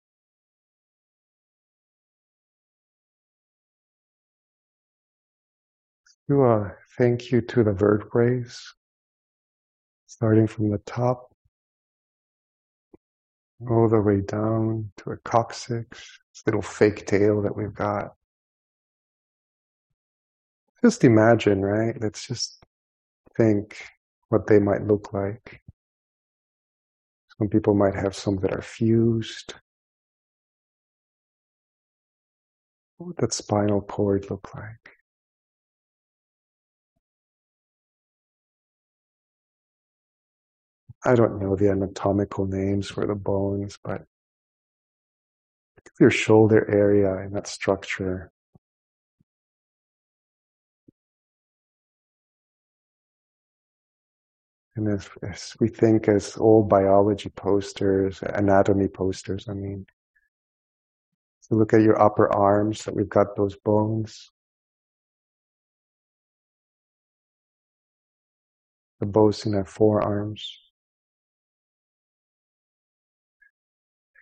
Do 6.28 6.42
a 6.44 6.72
thank 6.98 7.30
you 7.30 7.40
to 7.42 7.64
the 7.64 7.72
vertebrae, 7.72 8.44
starting 10.06 10.46
from 10.46 10.70
the 10.70 10.78
top 10.78 11.32
all 13.70 13.88
the 13.88 14.00
way 14.00 14.20
down 14.20 14.90
to 14.98 15.10
a 15.10 15.16
coccyx, 15.18 16.20
this 16.32 16.42
little 16.46 16.62
fake 16.62 17.06
tail 17.06 17.42
that 17.42 17.56
we've 17.56 17.74
got. 17.74 18.14
Just 20.84 21.04
imagine, 21.04 21.62
right? 21.62 21.94
Let's 22.00 22.26
just 22.26 22.62
think 23.36 23.76
what 24.30 24.46
they 24.46 24.58
might 24.58 24.86
look 24.86 25.12
like. 25.12 25.61
Some 27.42 27.48
people 27.48 27.74
might 27.74 27.96
have 27.96 28.14
some 28.14 28.36
that 28.36 28.52
are 28.52 28.62
fused. 28.62 29.54
What 32.96 33.06
would 33.08 33.16
that 33.16 33.32
spinal 33.32 33.80
cord 33.80 34.30
look 34.30 34.54
like? 34.54 34.92
I 41.04 41.16
don't 41.16 41.40
know 41.40 41.56
the 41.56 41.68
anatomical 41.68 42.46
names 42.46 42.88
for 42.88 43.08
the 43.08 43.16
bones, 43.16 43.76
but 43.82 44.04
your 45.98 46.12
shoulder 46.12 46.70
area 46.70 47.12
and 47.16 47.34
that 47.34 47.48
structure 47.48 48.30
And 54.74 54.88
as, 54.88 55.54
we 55.60 55.68
think 55.68 56.08
as 56.08 56.36
old 56.38 56.68
biology 56.68 57.28
posters, 57.28 58.22
anatomy 58.22 58.88
posters, 58.88 59.46
I 59.48 59.52
mean, 59.52 59.86
so 61.40 61.56
look 61.56 61.74
at 61.74 61.82
your 61.82 62.00
upper 62.00 62.32
arms 62.34 62.84
that 62.84 62.96
we've 62.96 63.08
got 63.08 63.36
those 63.36 63.56
bones. 63.56 64.30
The 69.00 69.06
bones 69.06 69.44
in 69.44 69.54
our 69.54 69.66
forearms. 69.66 70.58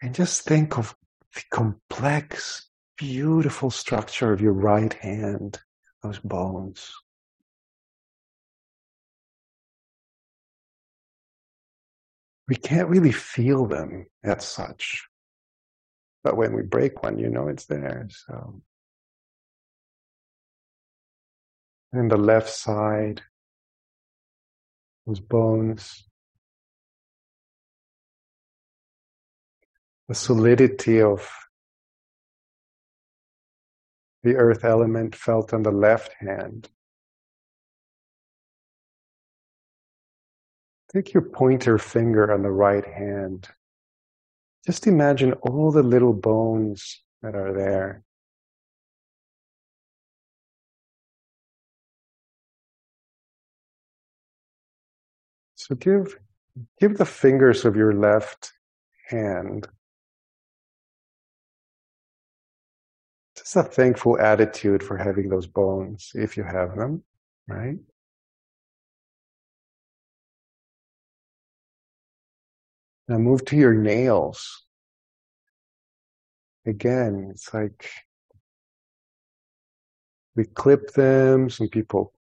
And 0.02 0.14
just 0.14 0.42
think 0.42 0.78
of 0.78 0.96
the 1.34 1.42
complex, 1.50 2.68
beautiful 2.96 3.70
structure 3.70 4.32
of 4.32 4.40
your 4.40 4.54
right 4.54 4.92
hand, 4.94 5.60
those 6.02 6.18
bones. 6.18 6.90
We 12.50 12.56
can't 12.56 12.88
really 12.88 13.12
feel 13.12 13.64
them 13.64 14.06
as 14.24 14.44
such. 14.44 15.06
But 16.24 16.36
when 16.36 16.52
we 16.52 16.62
break 16.62 17.00
one, 17.00 17.16
you 17.16 17.30
know 17.30 17.46
it's 17.46 17.66
there. 17.66 18.08
So, 18.10 18.60
and 21.92 22.10
the 22.10 22.16
left 22.16 22.50
side, 22.50 23.22
those 25.06 25.20
bones, 25.20 26.02
the 30.08 30.16
solidity 30.16 31.00
of 31.00 31.30
the 34.24 34.34
earth 34.34 34.64
element 34.64 35.14
felt 35.14 35.54
on 35.54 35.62
the 35.62 35.70
left 35.70 36.14
hand. 36.18 36.68
Take 40.92 41.14
your 41.14 41.22
pointer 41.22 41.78
finger 41.78 42.32
on 42.32 42.42
the 42.42 42.50
right 42.50 42.84
hand. 42.84 43.48
Just 44.66 44.86
imagine 44.86 45.32
all 45.34 45.70
the 45.70 45.82
little 45.82 46.12
bones 46.12 47.00
that 47.22 47.34
are 47.34 47.52
there. 47.52 48.02
So 55.54 55.74
give, 55.76 56.18
give 56.80 56.98
the 56.98 57.04
fingers 57.04 57.64
of 57.64 57.76
your 57.76 57.94
left 57.94 58.52
hand 59.08 59.68
just 63.36 63.56
a 63.56 63.62
thankful 63.62 64.18
attitude 64.20 64.82
for 64.82 64.96
having 64.96 65.28
those 65.28 65.46
bones, 65.46 66.10
if 66.14 66.36
you 66.36 66.42
have 66.42 66.76
them, 66.76 67.02
right? 67.48 67.78
Now 73.10 73.18
move 73.18 73.44
to 73.46 73.56
your 73.56 73.74
nails. 73.74 74.62
Again, 76.64 77.30
it's 77.32 77.52
like 77.52 77.90
we 80.36 80.44
clip 80.44 80.92
them, 80.92 81.50
some 81.50 81.66
people 81.66 82.12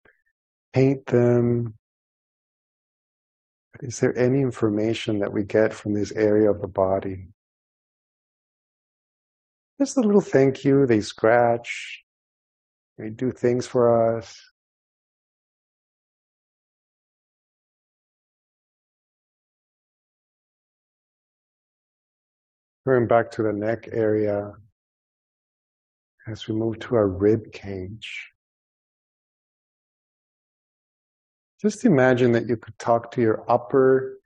paint 0.72 1.04
them. 1.04 1.74
But 3.74 3.82
is 3.82 4.00
there 4.00 4.16
any 4.16 4.40
information 4.40 5.18
that 5.18 5.30
we 5.30 5.44
get 5.44 5.74
from 5.74 5.92
this 5.92 6.10
area 6.12 6.50
of 6.50 6.62
the 6.62 6.68
body? 6.68 7.28
Just 9.78 9.98
a 9.98 10.00
little 10.00 10.22
thank 10.22 10.64
you. 10.64 10.86
They 10.86 11.02
scratch. 11.02 12.02
They 12.96 13.10
do 13.10 13.30
things 13.30 13.66
for 13.66 14.16
us. 14.16 14.40
Going 22.88 23.06
back 23.06 23.30
to 23.32 23.42
the 23.42 23.52
neck 23.52 23.90
area 23.92 24.50
as 26.26 26.48
we 26.48 26.54
move 26.54 26.78
to 26.78 26.94
our 26.94 27.06
rib 27.06 27.52
cage. 27.52 28.30
Just 31.60 31.84
imagine 31.84 32.32
that 32.32 32.48
you 32.48 32.56
could 32.56 32.78
talk 32.78 33.10
to 33.10 33.20
your 33.20 33.44
upper 33.46 34.18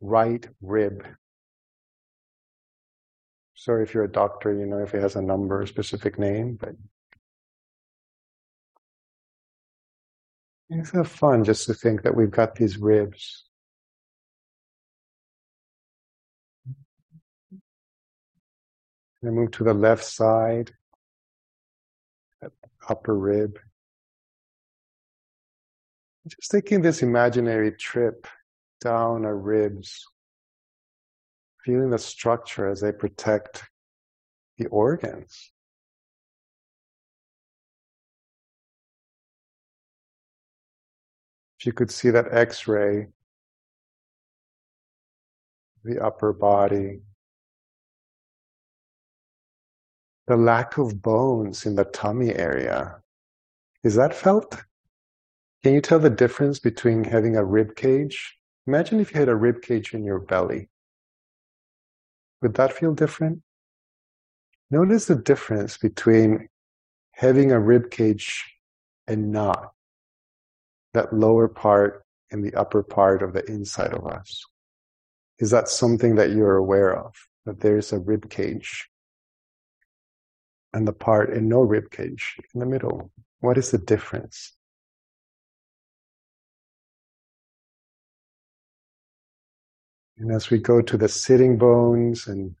right 0.00 0.44
rib. 0.60 1.06
Sorry 3.54 3.84
if 3.84 3.94
you're 3.94 4.02
a 4.02 4.10
doctor, 4.10 4.52
you 4.52 4.66
know 4.66 4.78
if 4.78 4.92
it 4.92 5.00
has 5.00 5.14
a 5.14 5.22
number, 5.22 5.62
a 5.62 5.68
specific 5.68 6.18
name, 6.18 6.58
but 6.60 6.74
it's 10.68 10.90
so 10.90 11.04
fun 11.04 11.44
just 11.44 11.66
to 11.66 11.74
think 11.74 12.02
that 12.02 12.16
we've 12.16 12.32
got 12.32 12.56
these 12.56 12.76
ribs. 12.76 13.47
And 19.22 19.34
move 19.34 19.50
to 19.52 19.64
the 19.64 19.74
left 19.74 20.04
side, 20.04 20.72
upper 22.88 23.16
rib. 23.16 23.58
Just 26.28 26.50
taking 26.50 26.82
this 26.82 27.02
imaginary 27.02 27.72
trip 27.72 28.28
down 28.80 29.24
our 29.24 29.36
ribs, 29.36 30.06
feeling 31.64 31.90
the 31.90 31.98
structure 31.98 32.68
as 32.68 32.80
they 32.80 32.92
protect 32.92 33.64
the 34.56 34.66
organs. 34.66 35.52
If 41.58 41.66
you 41.66 41.72
could 41.72 41.90
see 41.90 42.10
that 42.10 42.32
x 42.32 42.68
ray, 42.68 43.08
the 45.82 45.98
upper 46.04 46.32
body, 46.32 47.00
the 50.28 50.36
lack 50.36 50.76
of 50.76 51.00
bones 51.00 51.64
in 51.64 51.74
the 51.74 51.84
tummy 51.84 52.34
area. 52.34 53.00
Is 53.82 53.94
that 53.94 54.14
felt? 54.14 54.62
Can 55.62 55.72
you 55.72 55.80
tell 55.80 55.98
the 55.98 56.10
difference 56.10 56.58
between 56.58 57.02
having 57.02 57.34
a 57.34 57.44
rib 57.44 57.76
cage? 57.76 58.36
Imagine 58.66 59.00
if 59.00 59.12
you 59.12 59.20
had 59.20 59.30
a 59.30 59.34
rib 59.34 59.62
cage 59.62 59.94
in 59.94 60.04
your 60.04 60.18
belly. 60.18 60.68
Would 62.42 62.54
that 62.54 62.74
feel 62.74 62.92
different? 62.92 63.40
Notice 64.70 65.06
the 65.06 65.16
difference 65.16 65.78
between 65.78 66.48
having 67.12 67.50
a 67.50 67.58
rib 67.58 67.90
cage 67.90 68.44
and 69.06 69.32
not. 69.32 69.72
That 70.92 71.14
lower 71.14 71.48
part 71.48 72.04
and 72.30 72.44
the 72.44 72.54
upper 72.54 72.82
part 72.82 73.22
of 73.22 73.32
the 73.32 73.44
inside 73.50 73.94
of 73.94 74.06
us. 74.06 74.44
Is 75.38 75.50
that 75.52 75.68
something 75.68 76.16
that 76.16 76.32
you're 76.32 76.56
aware 76.56 76.94
of? 76.94 77.14
That 77.46 77.60
there's 77.60 77.94
a 77.94 77.98
rib 77.98 78.28
cage 78.28 78.90
and 80.72 80.86
the 80.86 80.92
part 80.92 81.30
in 81.30 81.48
no 81.48 81.60
rib 81.60 81.90
cage 81.90 82.36
in 82.54 82.60
the 82.60 82.66
middle. 82.66 83.10
What 83.40 83.58
is 83.58 83.70
the 83.70 83.78
difference? 83.78 84.52
And 90.18 90.32
as 90.32 90.50
we 90.50 90.58
go 90.58 90.82
to 90.82 90.96
the 90.96 91.08
sitting 91.08 91.58
bones 91.58 92.26
and 92.26 92.56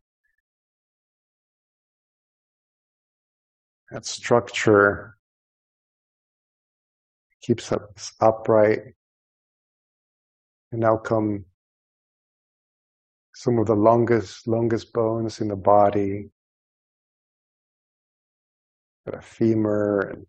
that 3.90 4.06
structure 4.06 5.16
keeps 7.42 7.72
us 7.72 8.12
upright. 8.20 8.80
And 10.70 10.82
now 10.82 10.98
come 10.98 11.46
some 13.34 13.58
of 13.58 13.66
the 13.66 13.74
longest, 13.74 14.46
longest 14.46 14.92
bones 14.92 15.40
in 15.40 15.48
the 15.48 15.56
body, 15.56 16.30
the 19.10 19.22
femur, 19.22 20.00
and 20.00 20.26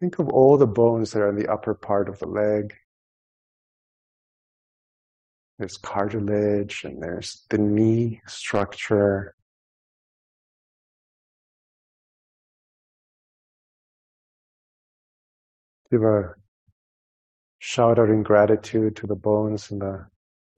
think 0.00 0.18
of 0.18 0.28
all 0.28 0.56
the 0.56 0.66
bones 0.66 1.12
that 1.12 1.22
are 1.22 1.28
in 1.28 1.36
the 1.36 1.50
upper 1.50 1.74
part 1.74 2.08
of 2.08 2.18
the 2.18 2.26
leg. 2.26 2.74
There's 5.58 5.76
cartilage 5.76 6.84
and 6.84 7.02
there's 7.02 7.44
the 7.50 7.58
knee 7.58 8.20
structure. 8.26 9.34
Give 15.90 16.02
a 16.02 16.34
shout 17.58 17.98
out 17.98 18.08
in 18.08 18.22
gratitude 18.22 18.96
to 18.96 19.06
the 19.06 19.14
bones 19.14 19.70
in 19.70 19.78
the 19.78 20.06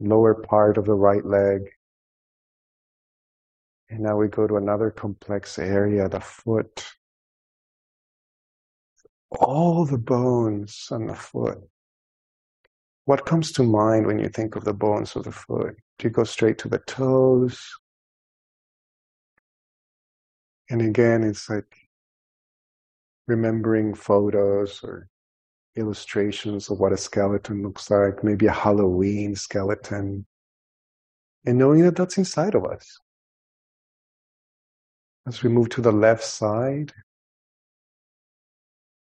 lower 0.00 0.34
part 0.34 0.78
of 0.78 0.86
the 0.86 0.94
right 0.94 1.24
leg. 1.24 1.70
And 3.94 4.02
now 4.02 4.16
we 4.16 4.26
go 4.26 4.48
to 4.48 4.56
another 4.56 4.90
complex 4.90 5.56
area, 5.56 6.08
the 6.08 6.18
foot. 6.18 6.84
All 9.38 9.84
the 9.84 9.98
bones 9.98 10.88
on 10.90 11.06
the 11.06 11.14
foot. 11.14 11.58
What 13.04 13.24
comes 13.24 13.52
to 13.52 13.62
mind 13.62 14.08
when 14.08 14.18
you 14.18 14.28
think 14.28 14.56
of 14.56 14.64
the 14.64 14.74
bones 14.74 15.14
of 15.14 15.22
the 15.22 15.30
foot? 15.30 15.76
Do 15.98 16.08
you 16.08 16.10
go 16.10 16.24
straight 16.24 16.58
to 16.58 16.68
the 16.68 16.80
toes? 16.80 17.70
And 20.68 20.82
again, 20.82 21.22
it's 21.22 21.48
like 21.48 21.76
remembering 23.28 23.94
photos 23.94 24.82
or 24.82 25.08
illustrations 25.76 26.68
of 26.68 26.80
what 26.80 26.92
a 26.92 26.96
skeleton 26.96 27.62
looks 27.62 27.88
like, 27.92 28.24
maybe 28.24 28.46
a 28.46 28.52
Halloween 28.52 29.36
skeleton, 29.36 30.26
and 31.46 31.58
knowing 31.58 31.82
that 31.82 31.94
that's 31.94 32.18
inside 32.18 32.56
of 32.56 32.64
us. 32.64 32.98
As 35.26 35.42
we 35.42 35.48
move 35.48 35.70
to 35.70 35.80
the 35.80 35.92
left 35.92 36.22
side, 36.22 36.92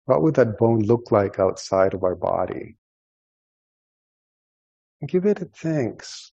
what 0.05 0.21
would 0.21 0.35
that 0.35 0.57
bone 0.57 0.81
look 0.81 1.11
like 1.11 1.39
outside 1.39 1.93
of 1.93 2.03
our 2.03 2.15
body? 2.15 2.77
And 5.01 5.09
give 5.09 5.25
it 5.25 5.41
a 5.41 5.45
thanks. 5.45 6.31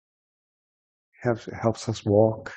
It 1.24 1.40
helps 1.54 1.90
us 1.90 2.06
walk. 2.06 2.54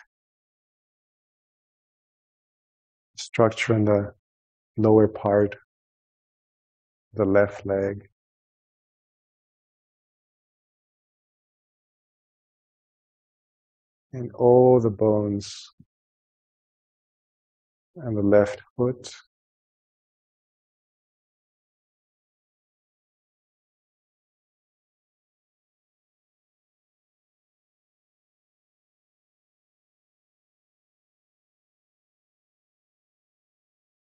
Structure 3.16 3.74
in 3.74 3.84
the 3.84 4.14
lower 4.76 5.08
part 5.08 5.56
the 7.14 7.24
left 7.24 7.64
leg. 7.64 8.08
And 14.12 14.32
all 14.32 14.80
the 14.80 14.90
bones 14.90 15.73
and 17.96 18.16
the 18.16 18.22
left 18.22 18.60
foot. 18.76 19.10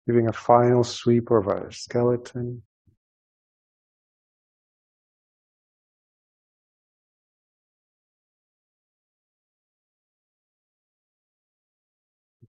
Giving 0.06 0.28
a 0.28 0.32
final 0.32 0.84
sweep 0.84 1.30
of 1.30 1.48
our 1.48 1.70
skeleton. 1.70 2.62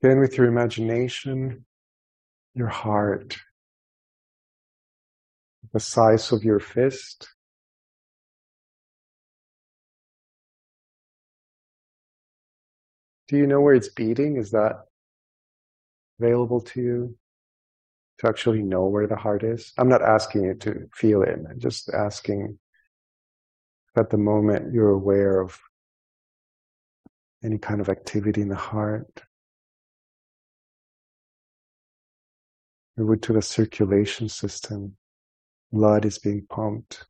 Then, 0.02 0.20
with 0.20 0.38
your 0.38 0.48
imagination, 0.48 1.66
your 2.54 2.68
heart, 2.68 3.38
the 5.74 5.80
size 5.80 6.32
of 6.32 6.44
your 6.44 6.60
fist. 6.60 7.28
Do 13.28 13.38
you 13.38 13.48
know 13.48 13.62
where 13.62 13.74
it's 13.74 13.90
beating? 13.90 14.38
Is 14.38 14.52
that 14.52 14.86
available 16.20 16.62
to 16.62 16.82
you 16.82 17.18
to 18.20 18.28
actually 18.28 18.62
know 18.62 18.86
where 18.86 19.08
the 19.08 19.16
heart 19.16 19.44
is? 19.44 19.74
I'm 19.78 19.90
not 19.90 20.02
asking 20.02 20.44
you 20.44 20.54
to 20.56 20.88
feel 20.94 21.24
it, 21.24 21.40
I'm 21.50 21.60
just 21.60 21.90
asking 21.90 22.60
at 23.98 24.10
the 24.10 24.18
moment 24.18 24.74
you're 24.74 24.90
aware 24.90 25.40
of 25.40 25.58
any 27.44 27.58
kind 27.58 27.80
of 27.82 27.90
activity 27.90 28.42
in 28.42 28.50
the 28.50 28.56
heart. 28.56 29.24
Move 32.98 33.22
to 33.22 33.34
the 33.34 33.42
circulation 33.42 34.30
system. 34.30 34.96
Blood 35.72 36.06
is 36.06 36.18
being 36.18 36.46
pumped. 36.50 37.06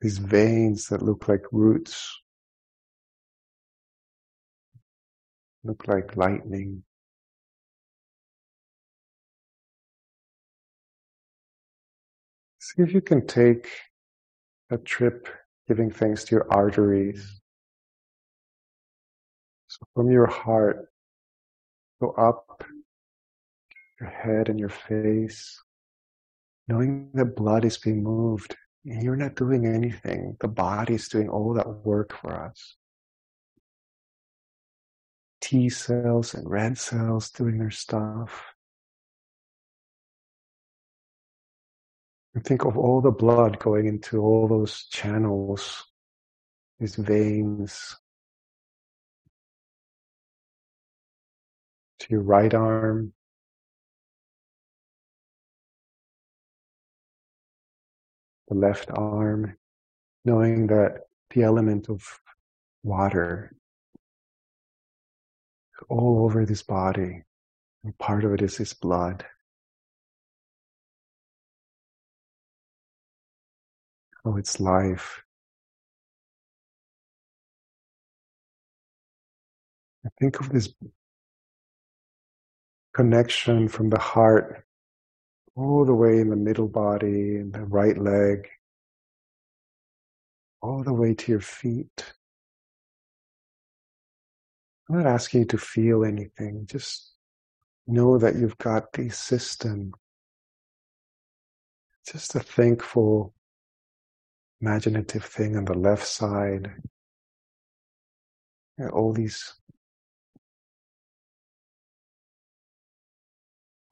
These 0.00 0.18
veins 0.18 0.86
that 0.86 1.02
look 1.02 1.28
like 1.28 1.42
roots 1.52 2.20
look 5.62 5.86
like 5.86 6.16
lightning. 6.16 6.84
See 12.60 12.82
if 12.82 12.94
you 12.94 13.02
can 13.02 13.26
take 13.26 13.68
a 14.70 14.78
trip 14.78 15.28
giving 15.68 15.90
thanks 15.90 16.24
to 16.24 16.36
your 16.36 16.46
arteries. 16.50 17.40
So 19.68 19.86
from 19.94 20.10
your 20.10 20.26
heart, 20.26 20.86
go 22.00 22.10
up 22.12 22.64
your 24.00 24.10
head 24.10 24.48
and 24.48 24.58
your 24.58 24.70
face, 24.70 25.62
knowing 26.66 27.10
that 27.14 27.36
blood 27.36 27.64
is 27.64 27.78
being 27.78 28.02
moved. 28.02 28.56
You're 28.82 29.16
not 29.16 29.34
doing 29.34 29.66
anything. 29.66 30.36
The 30.40 30.48
body 30.48 30.94
is 30.94 31.08
doing 31.08 31.28
all 31.28 31.52
that 31.54 31.68
work 31.68 32.16
for 32.18 32.46
us. 32.46 32.76
T 35.40 35.68
cells 35.68 36.34
and 36.34 36.48
red 36.48 36.78
cells 36.78 37.30
doing 37.30 37.58
their 37.58 37.70
stuff. 37.70 38.42
And 42.34 42.44
think 42.44 42.64
of 42.64 42.78
all 42.78 43.00
the 43.00 43.10
blood 43.10 43.58
going 43.58 43.86
into 43.86 44.20
all 44.20 44.46
those 44.48 44.84
channels, 44.84 45.84
these 46.78 46.94
veins, 46.94 47.96
to 51.98 52.06
your 52.08 52.22
right 52.22 52.54
arm, 52.54 53.12
the 58.50 58.56
left 58.56 58.90
arm, 58.90 59.56
knowing 60.24 60.66
that 60.66 61.04
the 61.30 61.42
element 61.44 61.88
of 61.88 62.20
water 62.82 63.54
all 65.88 66.24
over 66.24 66.44
this 66.44 66.62
body, 66.62 67.22
and 67.84 67.96
part 67.98 68.24
of 68.24 68.34
it 68.34 68.42
is 68.42 68.58
this 68.58 68.74
blood. 68.74 69.24
Oh, 74.24 74.36
it's 74.36 74.60
life. 74.60 75.22
I 80.04 80.08
think 80.18 80.40
of 80.40 80.50
this 80.50 80.74
connection 82.92 83.68
from 83.68 83.90
the 83.90 83.98
heart 83.98 84.66
all 85.56 85.84
the 85.84 85.94
way 85.94 86.20
in 86.20 86.30
the 86.30 86.36
middle 86.36 86.68
body 86.68 87.36
and 87.36 87.52
the 87.52 87.64
right 87.64 87.98
leg, 87.98 88.48
all 90.62 90.82
the 90.82 90.92
way 90.92 91.14
to 91.14 91.32
your 91.32 91.40
feet. 91.40 92.14
I'm 94.88 94.98
not 94.98 95.06
asking 95.06 95.40
you 95.40 95.46
to 95.46 95.58
feel 95.58 96.04
anything, 96.04 96.66
just 96.66 97.12
know 97.86 98.18
that 98.18 98.36
you've 98.36 98.58
got 98.58 98.92
the 98.92 99.08
system. 99.08 99.92
Just 102.10 102.34
a 102.34 102.40
thankful, 102.40 103.34
imaginative 104.60 105.24
thing 105.24 105.56
on 105.56 105.64
the 105.64 105.74
left 105.74 106.06
side. 106.06 106.72
all 108.92 109.12
these 109.12 109.54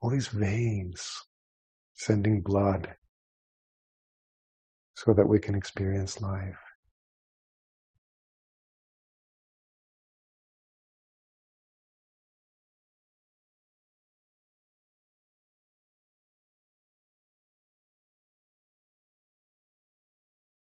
all 0.01 0.09
these 0.09 0.29
veins 0.29 1.28
sending 1.99 2.39
blood 2.39 2.95
so 4.95 5.13
that 5.13 5.27
we 5.27 5.37
can 5.37 5.53
experience 5.53 6.21
life. 6.21 6.55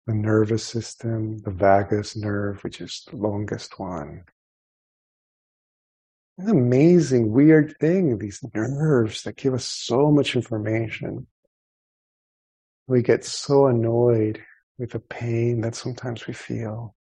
The 0.07 0.15
nervous 0.15 0.63
system, 0.63 1.37
the 1.37 1.51
vagus 1.51 2.17
nerve, 2.17 2.63
which 2.63 2.81
is 2.81 3.03
the 3.09 3.15
longest 3.15 3.79
one, 3.79 4.23
an 6.41 6.49
amazing, 6.49 7.31
weird 7.31 7.75
thing, 7.79 8.17
these 8.17 8.39
nerves 8.53 9.23
that 9.23 9.37
give 9.37 9.53
us 9.53 9.65
so 9.65 10.11
much 10.11 10.35
information. 10.35 11.27
We 12.87 13.01
get 13.01 13.23
so 13.23 13.67
annoyed 13.67 14.41
with 14.77 14.91
the 14.91 14.99
pain 14.99 15.61
that 15.61 15.75
sometimes 15.75 16.27
we 16.27 16.33
feel. 16.33 16.95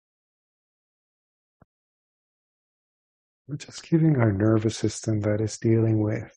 We're 3.47 3.57
just 3.57 3.89
giving 3.89 4.17
our 4.17 4.33
nervous 4.33 4.77
system 4.77 5.21
that 5.21 5.41
is 5.41 5.57
dealing 5.57 6.03
with 6.03 6.37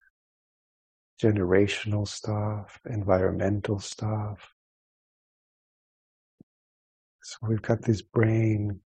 generational 1.22 2.08
stuff, 2.08 2.80
environmental 2.90 3.80
stuff. 3.80 4.54
So 7.24 7.38
we've 7.48 7.62
got 7.62 7.82
this 7.82 8.02
brain. 8.02 8.80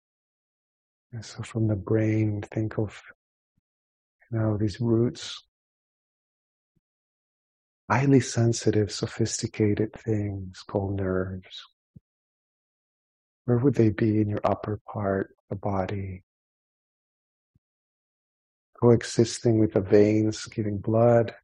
And 1.12 1.24
so 1.24 1.42
from 1.42 1.68
the 1.68 1.76
brain, 1.76 2.42
think 2.42 2.78
of 2.78 3.00
now 4.30 4.56
these 4.56 4.80
roots, 4.80 5.42
highly 7.90 8.20
sensitive, 8.20 8.90
sophisticated 8.90 9.92
things 9.92 10.62
called 10.66 10.96
nerves. 10.96 11.62
Where 13.44 13.58
would 13.58 13.74
they 13.74 13.90
be 13.90 14.20
in 14.20 14.28
your 14.28 14.40
upper 14.42 14.80
part, 14.92 15.34
the 15.48 15.56
body? 15.56 16.24
Coexisting 18.80 19.58
with 19.58 19.72
the 19.74 19.80
veins, 19.80 20.44
giving 20.46 20.78
blood. 20.78 21.34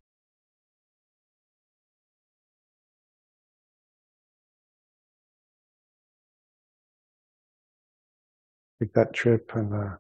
That 8.95 9.15
trip 9.15 9.53
and 9.55 9.71
the 9.71 9.99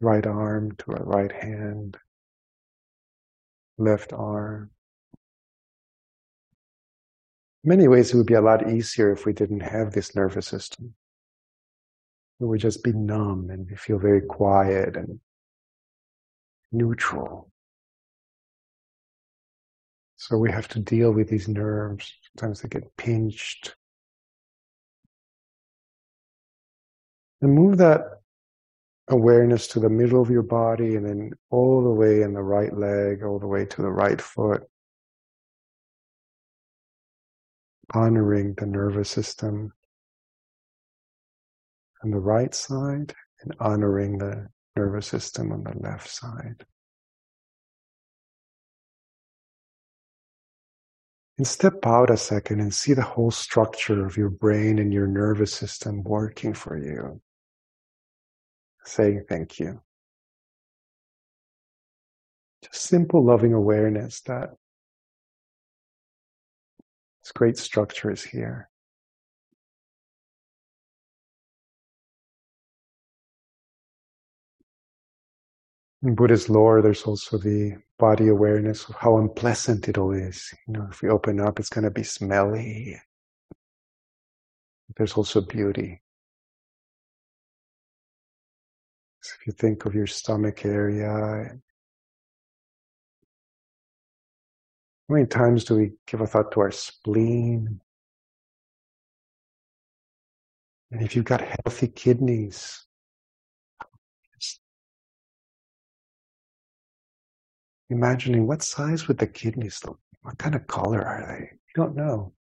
right 0.00 0.26
arm 0.26 0.72
to 0.76 0.92
a 0.92 1.02
right 1.02 1.32
hand, 1.32 1.96
left 3.78 4.12
arm. 4.12 4.70
Many 7.64 7.88
ways, 7.88 8.12
it 8.12 8.16
would 8.16 8.26
be 8.26 8.34
a 8.34 8.40
lot 8.40 8.70
easier 8.70 9.10
if 9.10 9.26
we 9.26 9.32
didn't 9.32 9.60
have 9.60 9.92
this 9.92 10.14
nervous 10.14 10.46
system. 10.46 10.94
We 12.38 12.46
would 12.46 12.60
just 12.60 12.84
be 12.84 12.92
numb 12.92 13.48
and 13.50 13.66
we 13.68 13.76
feel 13.76 13.98
very 13.98 14.20
quiet 14.20 14.96
and 14.96 15.20
neutral. 16.70 17.50
So 20.16 20.38
we 20.38 20.50
have 20.50 20.68
to 20.68 20.80
deal 20.80 21.12
with 21.12 21.28
these 21.28 21.48
nerves. 21.48 22.12
Sometimes 22.36 22.60
they 22.60 22.68
get 22.68 22.96
pinched. 22.96 23.74
And 27.40 27.54
move 27.54 27.78
that 27.78 28.20
awareness 29.08 29.68
to 29.68 29.80
the 29.80 29.88
middle 29.88 30.20
of 30.20 30.30
your 30.30 30.42
body 30.42 30.96
and 30.96 31.06
then 31.06 31.30
all 31.50 31.82
the 31.82 31.90
way 31.90 32.22
in 32.22 32.32
the 32.32 32.42
right 32.42 32.76
leg, 32.76 33.22
all 33.22 33.38
the 33.38 33.46
way 33.46 33.64
to 33.64 33.82
the 33.82 33.90
right 33.90 34.20
foot. 34.20 34.62
Honoring 37.94 38.54
the 38.58 38.66
nervous 38.66 39.08
system 39.08 39.72
on 42.02 42.10
the 42.10 42.18
right 42.18 42.54
side 42.54 43.14
and 43.42 43.54
honoring 43.60 44.18
the 44.18 44.48
nervous 44.74 45.06
system 45.06 45.52
on 45.52 45.62
the 45.62 45.74
left 45.78 46.08
side. 46.08 46.64
And 51.38 51.46
step 51.46 51.86
out 51.86 52.10
a 52.10 52.16
second 52.16 52.60
and 52.60 52.74
see 52.74 52.94
the 52.94 53.02
whole 53.02 53.30
structure 53.30 54.04
of 54.04 54.16
your 54.16 54.30
brain 54.30 54.78
and 54.78 54.92
your 54.92 55.06
nervous 55.06 55.52
system 55.52 56.02
working 56.02 56.54
for 56.54 56.76
you 56.76 57.20
saying 58.86 59.24
thank 59.28 59.58
you. 59.58 59.80
Just 62.62 62.84
simple 62.84 63.24
loving 63.24 63.52
awareness 63.52 64.20
that 64.22 64.50
this 67.22 67.32
great 67.32 67.58
structure 67.58 68.10
is 68.10 68.24
here. 68.24 68.68
In 76.02 76.14
Buddha's 76.14 76.48
lore, 76.48 76.82
there's 76.82 77.02
also 77.02 77.38
the 77.38 77.72
body 77.98 78.28
awareness 78.28 78.88
of 78.88 78.94
how 78.96 79.18
unpleasant 79.18 79.88
it 79.88 79.98
all 79.98 80.12
is. 80.12 80.52
You 80.68 80.74
know, 80.74 80.88
if 80.90 81.02
we 81.02 81.08
open 81.08 81.40
up, 81.40 81.58
it's 81.58 81.68
going 81.68 81.84
to 81.84 81.90
be 81.90 82.04
smelly. 82.04 83.00
There's 84.96 85.14
also 85.14 85.40
beauty. 85.40 86.02
If 89.38 89.46
you 89.46 89.52
think 89.52 89.84
of 89.84 89.94
your 89.94 90.06
stomach 90.06 90.64
area, 90.64 91.08
how 95.08 95.14
many 95.14 95.26
times 95.26 95.64
do 95.64 95.76
we 95.76 95.92
give 96.06 96.20
a 96.20 96.26
thought 96.26 96.52
to 96.52 96.60
our 96.60 96.70
spleen? 96.70 97.80
And 100.90 101.02
if 101.02 101.16
you've 101.16 101.24
got 101.24 101.40
healthy 101.40 101.88
kidneys, 101.88 102.86
imagining 107.90 108.46
what 108.46 108.62
size 108.62 109.06
would 109.08 109.18
the 109.18 109.26
kidneys 109.26 109.80
look? 109.84 110.00
What 110.22 110.38
kind 110.38 110.54
of 110.54 110.66
color 110.66 111.02
are 111.02 111.26
they? 111.26 111.50
We 111.52 111.82
don't 111.82 111.94
know. 111.94 112.32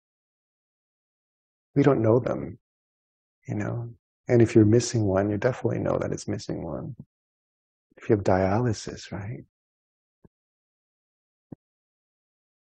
We 1.75 1.83
don't 1.83 2.01
know 2.01 2.19
them, 2.19 2.57
you 3.47 3.55
know. 3.55 3.89
And 4.27 4.41
if 4.41 4.55
you're 4.55 4.65
missing 4.65 5.05
one, 5.05 5.29
you 5.29 5.38
definitely 5.38 5.79
know 5.79 5.99
that 5.99 6.11
it's 6.11 6.27
missing 6.27 6.63
one. 6.63 6.95
If 7.97 8.09
you 8.09 8.15
have 8.15 8.25
dialysis, 8.25 9.11
right? 9.11 9.43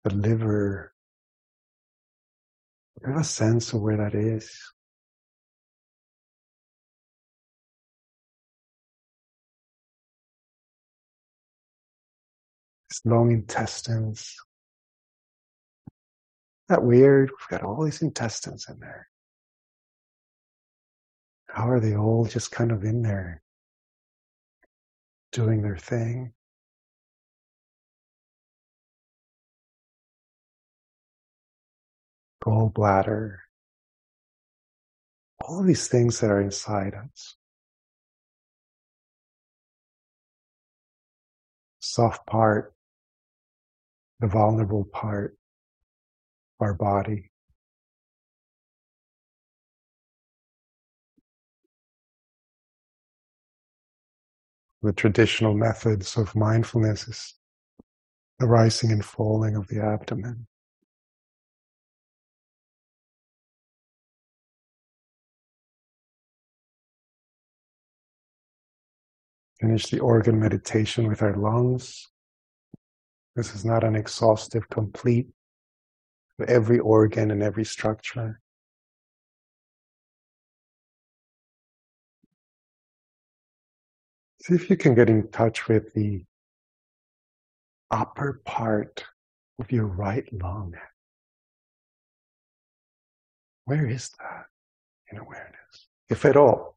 The 0.04 0.14
liver, 0.14 0.92
you 3.00 3.12
have 3.12 3.20
a 3.20 3.24
sense 3.24 3.72
of 3.72 3.82
where 3.82 3.98
that 3.98 4.14
is. 4.14 4.50
These 12.90 13.02
long 13.04 13.30
intestines. 13.30 14.36
Isn't 16.70 16.80
that 16.80 16.84
weird? 16.84 17.30
We've 17.30 17.48
got 17.58 17.64
all 17.66 17.84
these 17.84 18.02
intestines 18.02 18.66
in 18.68 18.80
there. 18.80 19.08
How 21.52 21.68
are 21.68 21.80
they 21.80 21.94
all 21.94 22.24
just 22.24 22.50
kind 22.50 22.72
of 22.72 22.82
in 22.82 23.02
there 23.02 23.42
doing 25.32 25.60
their 25.60 25.76
thing? 25.76 26.32
Gallbladder, 32.42 33.36
all 35.44 35.60
of 35.60 35.66
these 35.66 35.88
things 35.88 36.20
that 36.20 36.30
are 36.30 36.40
inside 36.40 36.94
us. 36.94 37.36
Soft 41.80 42.26
part, 42.26 42.74
the 44.20 44.26
vulnerable 44.26 44.84
part 44.84 45.36
our 46.60 46.74
body. 46.74 47.31
The 54.82 54.92
traditional 54.92 55.54
methods 55.54 56.16
of 56.16 56.34
mindfulness 56.34 57.06
is 57.06 57.34
the 58.40 58.46
rising 58.46 58.90
and 58.90 59.04
falling 59.04 59.54
of 59.56 59.68
the 59.68 59.80
abdomen. 59.80 60.46
Finish 69.60 69.86
the 69.86 70.00
organ 70.00 70.40
meditation 70.40 71.06
with 71.06 71.22
our 71.22 71.36
lungs. 71.36 72.08
This 73.36 73.54
is 73.54 73.64
not 73.64 73.84
an 73.84 73.94
exhaustive, 73.94 74.68
complete 74.68 75.28
for 76.36 76.46
every 76.50 76.80
organ 76.80 77.30
and 77.30 77.44
every 77.44 77.64
structure. 77.64 78.41
See 84.42 84.54
if 84.54 84.68
you 84.68 84.76
can 84.76 84.96
get 84.96 85.08
in 85.08 85.28
touch 85.30 85.68
with 85.68 85.94
the 85.94 86.24
upper 87.92 88.42
part 88.44 89.04
of 89.60 89.70
your 89.70 89.86
right 89.86 90.24
lung. 90.32 90.74
Where 93.66 93.86
is 93.86 94.10
that 94.18 94.46
in 95.12 95.18
awareness, 95.18 95.86
if 96.08 96.24
at 96.24 96.36
all? 96.36 96.76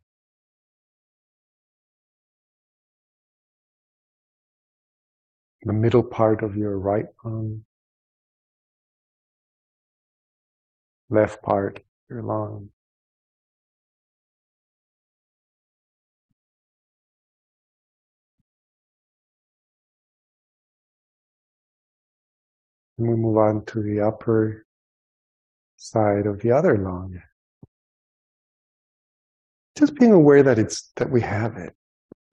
The 5.64 5.74
middle 5.74 6.04
part 6.04 6.44
of 6.44 6.56
your 6.56 6.78
right 6.78 7.08
lung, 7.24 7.66
left 11.10 11.42
part, 11.42 11.80
your 12.12 12.22
lung. 12.22 12.70
And 22.98 23.08
we 23.08 23.16
move 23.16 23.38
on 23.38 23.66
to 23.66 23.82
the 23.82 24.02
upper 24.02 24.66
side 25.76 26.26
of 26.26 26.40
the 26.42 26.52
other 26.52 26.78
lung. 26.78 27.22
Just 29.78 29.96
being 29.96 30.14
aware 30.14 30.44
that 30.44 30.58
it's 30.58 30.92
that 30.96 31.10
we 31.10 31.22
have 31.22 31.58
it, 31.58 31.76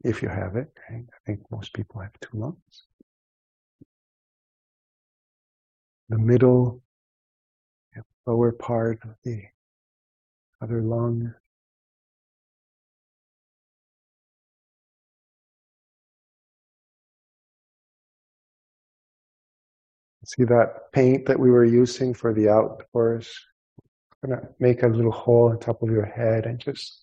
if 0.05 0.23
you 0.23 0.29
have 0.29 0.55
it. 0.55 0.69
Right? 0.89 1.05
I 1.13 1.19
think 1.27 1.41
most 1.51 1.75
people 1.75 2.01
have 2.01 2.13
two 2.21 2.39
lungs. 2.39 2.85
The 6.09 6.19
middle, 6.19 6.83
lower 8.27 8.53
part 8.53 9.01
of 9.05 9.15
the 9.25 9.43
other 10.61 10.81
lung. 10.81 11.35
See 20.25 20.45
that 20.45 20.93
paint 20.93 21.27
that 21.27 21.39
we 21.39 21.51
were 21.51 21.65
using 21.65 22.15
for 22.15 22.33
the 22.33 22.49
outdoors? 22.49 23.45
I'm 24.23 24.31
gonna 24.31 24.49
make 24.61 24.83
a 24.83 24.89
little 24.89 25.11
hole 25.11 25.51
on 25.51 25.59
top 25.59 25.83
of 25.83 25.91
your 25.91 26.07
head 26.07 26.47
and 26.47 26.61
just 26.61 27.03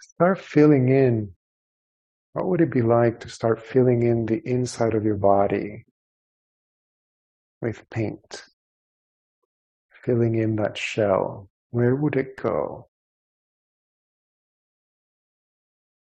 start 0.00 0.40
filling 0.40 0.88
in. 0.88 1.32
What 2.32 2.46
would 2.46 2.60
it 2.60 2.72
be 2.72 2.82
like 2.82 3.20
to 3.20 3.28
start 3.28 3.62
filling 3.62 4.02
in 4.02 4.26
the 4.26 4.40
inside 4.44 4.94
of 4.94 5.04
your 5.04 5.16
body 5.16 5.86
with 7.62 7.88
paint? 7.90 8.44
Filling 10.04 10.34
in 10.34 10.56
that 10.56 10.76
shell. 10.76 11.48
Where 11.70 11.94
would 11.94 12.16
it 12.16 12.36
go? 12.36 12.87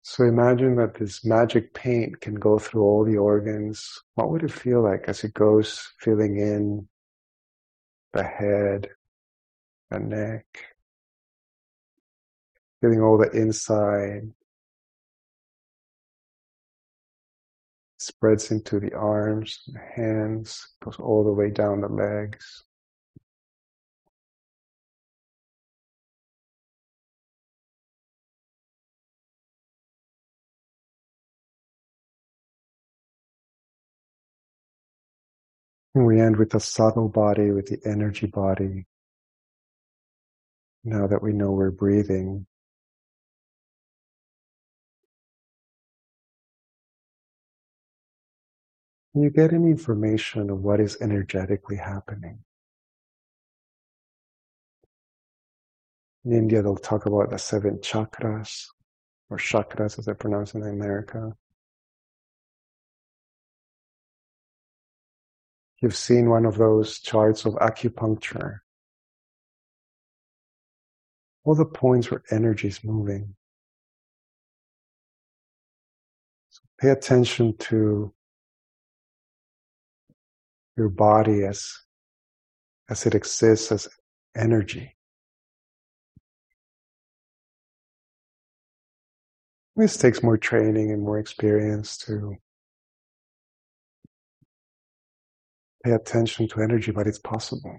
So 0.05 0.25
imagine 0.25 0.75
that 0.75 0.95
this 0.95 1.23
magic 1.23 1.73
paint 1.73 2.19
can 2.19 2.35
go 2.35 2.59
through 2.59 2.81
all 2.83 3.05
the 3.05 3.17
organs. 3.17 4.03
What 4.15 4.29
would 4.29 4.43
it 4.43 4.51
feel 4.51 4.83
like 4.83 5.05
as 5.07 5.23
it 5.23 5.33
goes 5.33 5.93
filling 5.99 6.37
in 6.37 6.89
the 8.11 8.23
head, 8.23 8.89
the 9.89 9.99
neck, 9.99 10.45
feeling 12.81 13.01
all 13.01 13.17
the 13.17 13.31
inside, 13.31 14.33
spreads 17.97 18.51
into 18.51 18.81
the 18.81 18.93
arms, 18.93 19.63
the 19.67 19.79
hands, 19.79 20.67
goes 20.83 20.97
all 20.99 21.23
the 21.23 21.31
way 21.31 21.49
down 21.49 21.79
the 21.79 21.87
legs. 21.87 22.65
And 35.95 36.05
we 36.07 36.19
end 36.19 36.37
with 36.37 36.49
the 36.51 36.59
subtle 36.59 37.07
body, 37.07 37.51
with 37.51 37.67
the 37.67 37.79
energy 37.87 38.25
body. 38.25 38.85
Now 40.83 41.07
that 41.07 41.21
we 41.21 41.33
know 41.33 41.51
we're 41.51 41.71
breathing, 41.71 42.47
you 49.13 49.29
get 49.29 49.53
any 49.53 49.69
information 49.69 50.49
of 50.49 50.61
what 50.63 50.79
is 50.79 50.97
energetically 50.99 51.77
happening. 51.77 52.39
In 56.25 56.33
India, 56.33 56.63
they'll 56.63 56.75
talk 56.75 57.05
about 57.05 57.29
the 57.29 57.37
seven 57.37 57.77
chakras, 57.79 58.65
or 59.29 59.37
chakras 59.37 59.99
as 59.99 60.05
they 60.05 60.13
pronounce 60.13 60.55
in 60.55 60.63
America. 60.63 61.33
You've 65.83 65.97
seen 65.97 66.29
one 66.29 66.45
of 66.45 66.57
those 66.57 66.99
charts 66.99 67.43
of 67.43 67.55
acupuncture. 67.55 68.59
All 71.43 71.55
the 71.55 71.65
points 71.65 72.09
where 72.09 72.23
energy 72.31 72.69
is 72.69 72.81
moving. 72.85 73.35
So 76.51 76.61
pay 76.79 76.89
attention 76.91 77.57
to 77.57 78.13
your 80.77 80.87
body 80.87 81.43
as, 81.43 81.69
as 82.89 83.05
it 83.05 83.13
exists 83.13 83.69
as 83.69 83.89
energy. 84.37 84.95
This 89.75 89.97
takes 89.97 90.23
more 90.23 90.37
training 90.37 90.91
and 90.91 91.01
more 91.03 91.19
experience 91.19 91.97
to 91.97 92.37
pay 95.83 95.91
attention 95.91 96.47
to 96.47 96.61
energy, 96.61 96.91
but 96.91 97.07
it's 97.07 97.19
possible. 97.19 97.77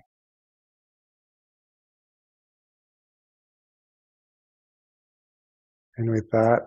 And 5.97 6.11
with 6.11 6.31
that, 6.33 6.67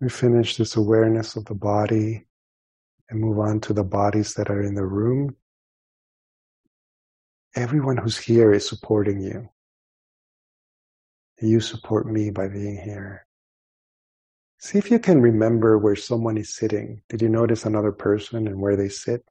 we 0.00 0.08
finish 0.08 0.56
this 0.56 0.76
awareness 0.76 1.36
of 1.36 1.44
the 1.46 1.54
body 1.54 2.26
and 3.10 3.20
move 3.20 3.38
on 3.38 3.60
to 3.60 3.72
the 3.72 3.84
bodies 3.84 4.34
that 4.34 4.48
are 4.48 4.62
in 4.62 4.74
the 4.74 4.86
room. 4.86 5.36
Everyone 7.56 7.96
who's 7.96 8.16
here 8.16 8.52
is 8.52 8.68
supporting 8.68 9.20
you. 9.20 9.48
You 11.40 11.60
support 11.60 12.06
me 12.06 12.30
by 12.30 12.48
being 12.48 12.76
here. 12.76 13.26
See 14.64 14.78
if 14.78 14.90
you 14.90 14.98
can 14.98 15.20
remember 15.20 15.76
where 15.76 15.94
someone 15.94 16.38
is 16.38 16.54
sitting. 16.54 17.02
Did 17.10 17.20
you 17.20 17.28
notice 17.28 17.66
another 17.66 17.92
person 17.92 18.46
and 18.46 18.58
where 18.58 18.76
they 18.76 18.88
sit? 18.88 19.22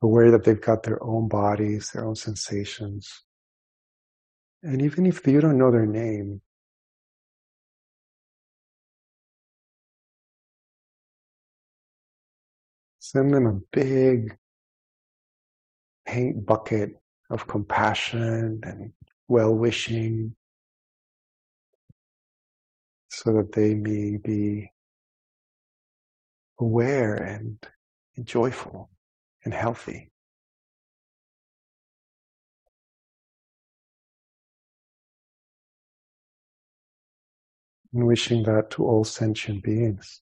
Aware 0.00 0.30
that 0.30 0.44
they've 0.44 0.60
got 0.60 0.84
their 0.84 1.02
own 1.02 1.26
bodies, 1.26 1.90
their 1.90 2.06
own 2.06 2.14
sensations. 2.14 3.24
And 4.62 4.80
even 4.82 5.04
if 5.04 5.26
you 5.26 5.40
don't 5.40 5.58
know 5.58 5.72
their 5.72 5.84
name, 5.84 6.42
send 13.00 13.34
them 13.34 13.46
a 13.46 13.58
big 13.72 14.38
paint 16.06 16.46
bucket 16.46 16.90
of 17.30 17.48
compassion 17.48 18.60
and 18.62 18.92
well 19.26 19.52
wishing 19.52 20.36
so 23.18 23.32
that 23.32 23.50
they 23.50 23.74
may 23.74 24.16
be 24.16 24.70
aware 26.60 27.14
and 27.14 27.58
joyful 28.22 28.90
and 29.44 29.52
healthy. 29.52 30.12
And 37.92 38.06
wishing 38.06 38.44
that 38.44 38.70
to 38.72 38.84
all 38.84 39.02
sentient 39.02 39.64
beings. 39.64 40.22